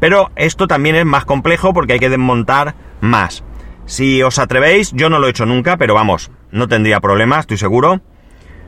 Pero 0.00 0.30
esto 0.34 0.66
también 0.66 0.96
es 0.96 1.04
más 1.04 1.26
complejo 1.26 1.74
porque 1.74 1.92
hay 1.92 1.98
que 1.98 2.08
desmontar 2.08 2.74
más. 3.02 3.44
Si 3.84 4.22
os 4.22 4.38
atrevéis, 4.38 4.92
yo 4.92 5.10
no 5.10 5.18
lo 5.18 5.26
he 5.26 5.30
hecho 5.30 5.44
nunca, 5.44 5.76
pero 5.76 5.94
vamos, 5.94 6.30
no 6.50 6.68
tendría 6.68 7.00
problema, 7.00 7.38
estoy 7.38 7.58
seguro. 7.58 8.00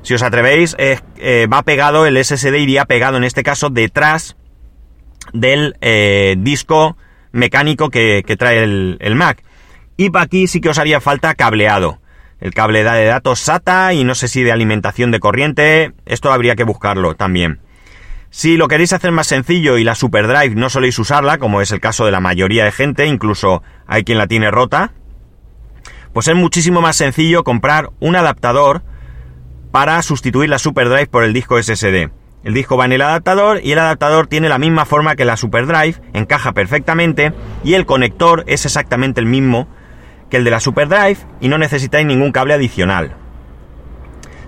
Si 0.03 0.13
os 0.13 0.23
atrevéis, 0.23 0.77
eh, 0.79 1.49
va 1.53 1.63
pegado, 1.63 2.05
el 2.05 2.23
SSD 2.23 2.59
iría 2.59 2.85
pegado 2.85 3.17
en 3.17 3.25
este 3.25 3.43
caso 3.43 3.71
detrás 3.71 4.37
del 5.33 5.77
eh, 5.81 6.37
disco 6.39 6.97
mecánico 7.33 7.91
que, 7.91 8.23
trae 8.39 8.63
el, 8.63 9.15
Mac. 9.15 9.43
Y 9.97 10.11
para 10.11 10.25
aquí 10.25 10.47
sí 10.47 10.61
que 10.61 10.69
os 10.69 10.79
haría 10.79 11.01
falta 11.01 11.35
cableado. 11.35 12.01
El 12.41 12.55
cable 12.55 12.85
de 12.85 13.05
datos 13.07 13.41
SATA 13.41 13.93
y 13.95 14.05
no 14.05 14.15
sé 14.15 14.29
si 14.29 14.43
de 14.43 14.53
alimentación 14.53 15.11
de 15.11 15.21
corriente. 15.21 15.93
Esto 16.07 16.33
habría 16.33 16.55
que 16.55 16.65
buscarlo 16.65 17.15
también. 17.15 17.61
Si 18.31 18.57
lo 18.57 18.69
queréis 18.69 18.93
hacer 18.93 19.11
más 19.11 19.27
sencillo 19.27 19.79
y 19.79 19.85
la 19.85 19.95
SuperDrive 19.95 20.55
no 20.55 20.69
soléis 20.69 20.99
usarla, 20.99 21.39
como 21.39 21.61
es 21.63 21.73
el 21.73 21.81
caso 21.81 22.05
de 22.05 22.13
la 22.13 22.21
mayoría 22.21 22.65
de 22.65 22.73
gente, 22.73 23.07
incluso 23.07 23.63
hay 23.87 24.05
quien 24.05 24.19
la 24.19 24.27
tiene 24.27 24.51
rota, 24.51 24.93
pues 26.13 26.29
es 26.29 26.37
muchísimo 26.37 26.81
más 26.81 26.97
sencillo 26.97 27.43
comprar 27.43 27.91
un 28.01 28.17
adaptador 28.17 28.83
para 29.73 30.01
sustituir 30.03 30.51
la 30.51 30.59
SuperDrive 30.59 31.07
por 31.07 31.25
el 31.25 31.33
disco 31.33 31.61
SSD. 31.61 32.11
El 32.45 32.55
disco 32.55 32.77
va 32.77 32.85
en 32.85 32.93
el 32.93 33.03
adaptador 33.03 33.61
y 33.63 33.73
el 33.73 33.79
adaptador 33.79 34.27
tiene 34.27 34.49
la 34.49 34.59
misma 34.59 34.85
forma 34.85 35.17
que 35.17 35.25
la 35.25 35.37
SuperDrive, 35.37 36.01
encaja 36.13 36.53
perfectamente 36.53 37.33
y 37.65 37.75
el 37.75 37.85
conector 37.85 38.45
es 38.47 38.65
exactamente 38.65 39.21
el 39.21 39.27
mismo 39.27 39.67
que 40.31 40.37
el 40.37 40.45
de 40.45 40.51
la 40.51 40.61
SuperDrive 40.61 41.19
y 41.41 41.49
no 41.49 41.59
necesitáis 41.59 42.07
ningún 42.07 42.33
cable 42.33 42.55
adicional. 42.55 43.17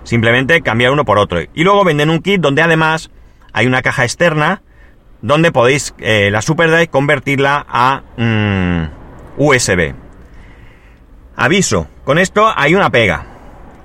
Simplemente 0.05 0.63
cambiar 0.63 0.93
uno 0.93 1.05
por 1.05 1.19
otro. 1.19 1.41
Y 1.55 1.65
luego 1.65 1.85
venden 1.85 2.11
un 2.11 2.21
kit 2.21 2.41
donde 2.41 2.63
además 2.63 3.11
hay 3.53 3.67
una 3.67 3.83
caja 3.83 4.05
externa 4.05 4.63
donde 5.23 5.53
podéis 5.53 5.95
eh, 5.99 6.31
la 6.31 6.43
SuperDrive 6.43 6.89
convertirla 6.89 7.67
a 7.69 8.03
mm, 8.17 8.85
USB. 9.37 9.95
Aviso, 11.37 11.89
con 12.05 12.19
esto 12.19 12.53
hay 12.55 12.75
una 12.75 12.91
pega. 12.91 13.30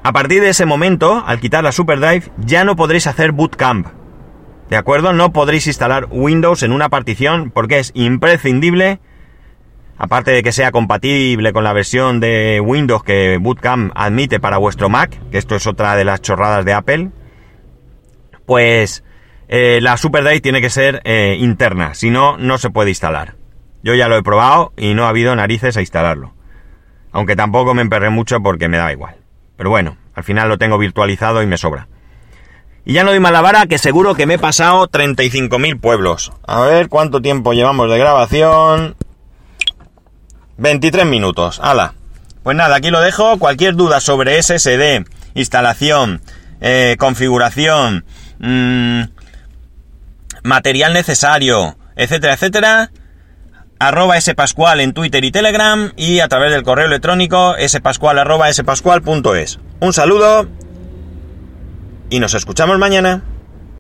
A 0.05 0.13
partir 0.13 0.39
de 0.39 0.49
ese 0.49 0.67
momento, 0.67 1.23
al 1.25 1.39
quitar 1.39 1.63
la 1.63 1.71
SuperDrive, 1.71 2.31
ya 2.37 2.63
no 2.63 2.75
podréis 2.75 3.07
hacer 3.07 3.31
bootcamp. 3.31 3.87
¿De 4.69 4.77
acuerdo? 4.77 5.13
No 5.13 5.33
podréis 5.33 5.65
instalar 5.65 6.05
Windows 6.11 6.61
en 6.61 6.73
una 6.73 6.89
partición 6.89 7.49
porque 7.49 7.79
es 7.79 7.89
imprescindible, 7.95 8.99
aparte 9.97 10.29
de 10.29 10.43
que 10.43 10.51
sea 10.51 10.71
compatible 10.71 11.53
con 11.53 11.63
la 11.63 11.73
versión 11.73 12.19
de 12.19 12.61
Windows 12.63 13.03
que 13.03 13.39
Bootcamp 13.41 13.93
admite 13.95 14.39
para 14.39 14.59
vuestro 14.59 14.89
Mac, 14.89 15.19
que 15.31 15.39
esto 15.39 15.55
es 15.55 15.65
otra 15.65 15.95
de 15.95 16.05
las 16.05 16.21
chorradas 16.21 16.63
de 16.65 16.73
Apple, 16.73 17.09
pues 18.45 19.03
eh, 19.47 19.79
la 19.81 19.97
SuperDrive 19.97 20.41
tiene 20.41 20.61
que 20.61 20.69
ser 20.69 21.01
eh, 21.03 21.35
interna, 21.39 21.95
si 21.95 22.11
no, 22.11 22.37
no 22.37 22.59
se 22.59 22.69
puede 22.69 22.91
instalar. 22.91 23.37
Yo 23.81 23.95
ya 23.95 24.07
lo 24.07 24.17
he 24.17 24.21
probado 24.21 24.71
y 24.77 24.93
no 24.93 25.05
ha 25.05 25.09
habido 25.09 25.35
narices 25.35 25.77
a 25.77 25.81
instalarlo. 25.81 26.35
Aunque 27.11 27.35
tampoco 27.35 27.73
me 27.73 27.81
emperré 27.81 28.11
mucho 28.11 28.39
porque 28.43 28.69
me 28.69 28.77
da 28.77 28.91
igual. 28.91 29.24
Pero 29.57 29.69
bueno, 29.69 29.97
al 30.13 30.23
final 30.23 30.49
lo 30.49 30.57
tengo 30.57 30.77
virtualizado 30.77 31.41
y 31.41 31.45
me 31.47 31.57
sobra. 31.57 31.87
Y 32.85 32.93
ya 32.93 33.03
no 33.03 33.09
doy 33.09 33.19
mala 33.19 33.41
vara 33.41 33.65
que 33.65 33.77
seguro 33.77 34.13
que 34.13 34.25
me 34.25 34.35
he 34.35 34.39
pasado 34.39 34.87
35.000 34.87 35.79
pueblos. 35.79 36.31
A 36.45 36.61
ver 36.61 36.87
cuánto 36.87 37.21
tiempo 37.21 37.53
llevamos 37.53 37.89
de 37.89 37.97
grabación. 37.97 38.95
23 40.57 41.05
minutos. 41.05 41.59
¡Hala! 41.63 41.95
Pues 42.43 42.55
nada, 42.55 42.75
aquí 42.75 42.91
lo 42.91 43.01
dejo. 43.01 43.39
Cualquier 43.39 43.75
duda 43.75 43.99
sobre 43.99 44.41
SSD, 44.41 45.03
instalación, 45.33 46.21
eh, 46.61 46.95
configuración, 46.99 48.05
mmm, 48.37 49.01
material 50.43 50.93
necesario, 50.93 51.77
etcétera, 51.95 52.33
etcétera 52.33 52.91
arroba 53.79 54.19
spascual 54.19 54.79
en 54.79 54.93
Twitter 54.93 55.23
y 55.23 55.31
Telegram 55.31 55.91
y 55.95 56.19
a 56.19 56.27
través 56.27 56.51
del 56.51 56.63
correo 56.63 56.87
electrónico 56.87 57.55
spascual 57.67 58.19
arroba 58.19 58.51
spascual.es. 58.51 59.59
Un 59.79 59.93
saludo 59.93 60.47
y 62.09 62.19
nos 62.19 62.33
escuchamos 62.33 62.77
mañana. 62.79 63.23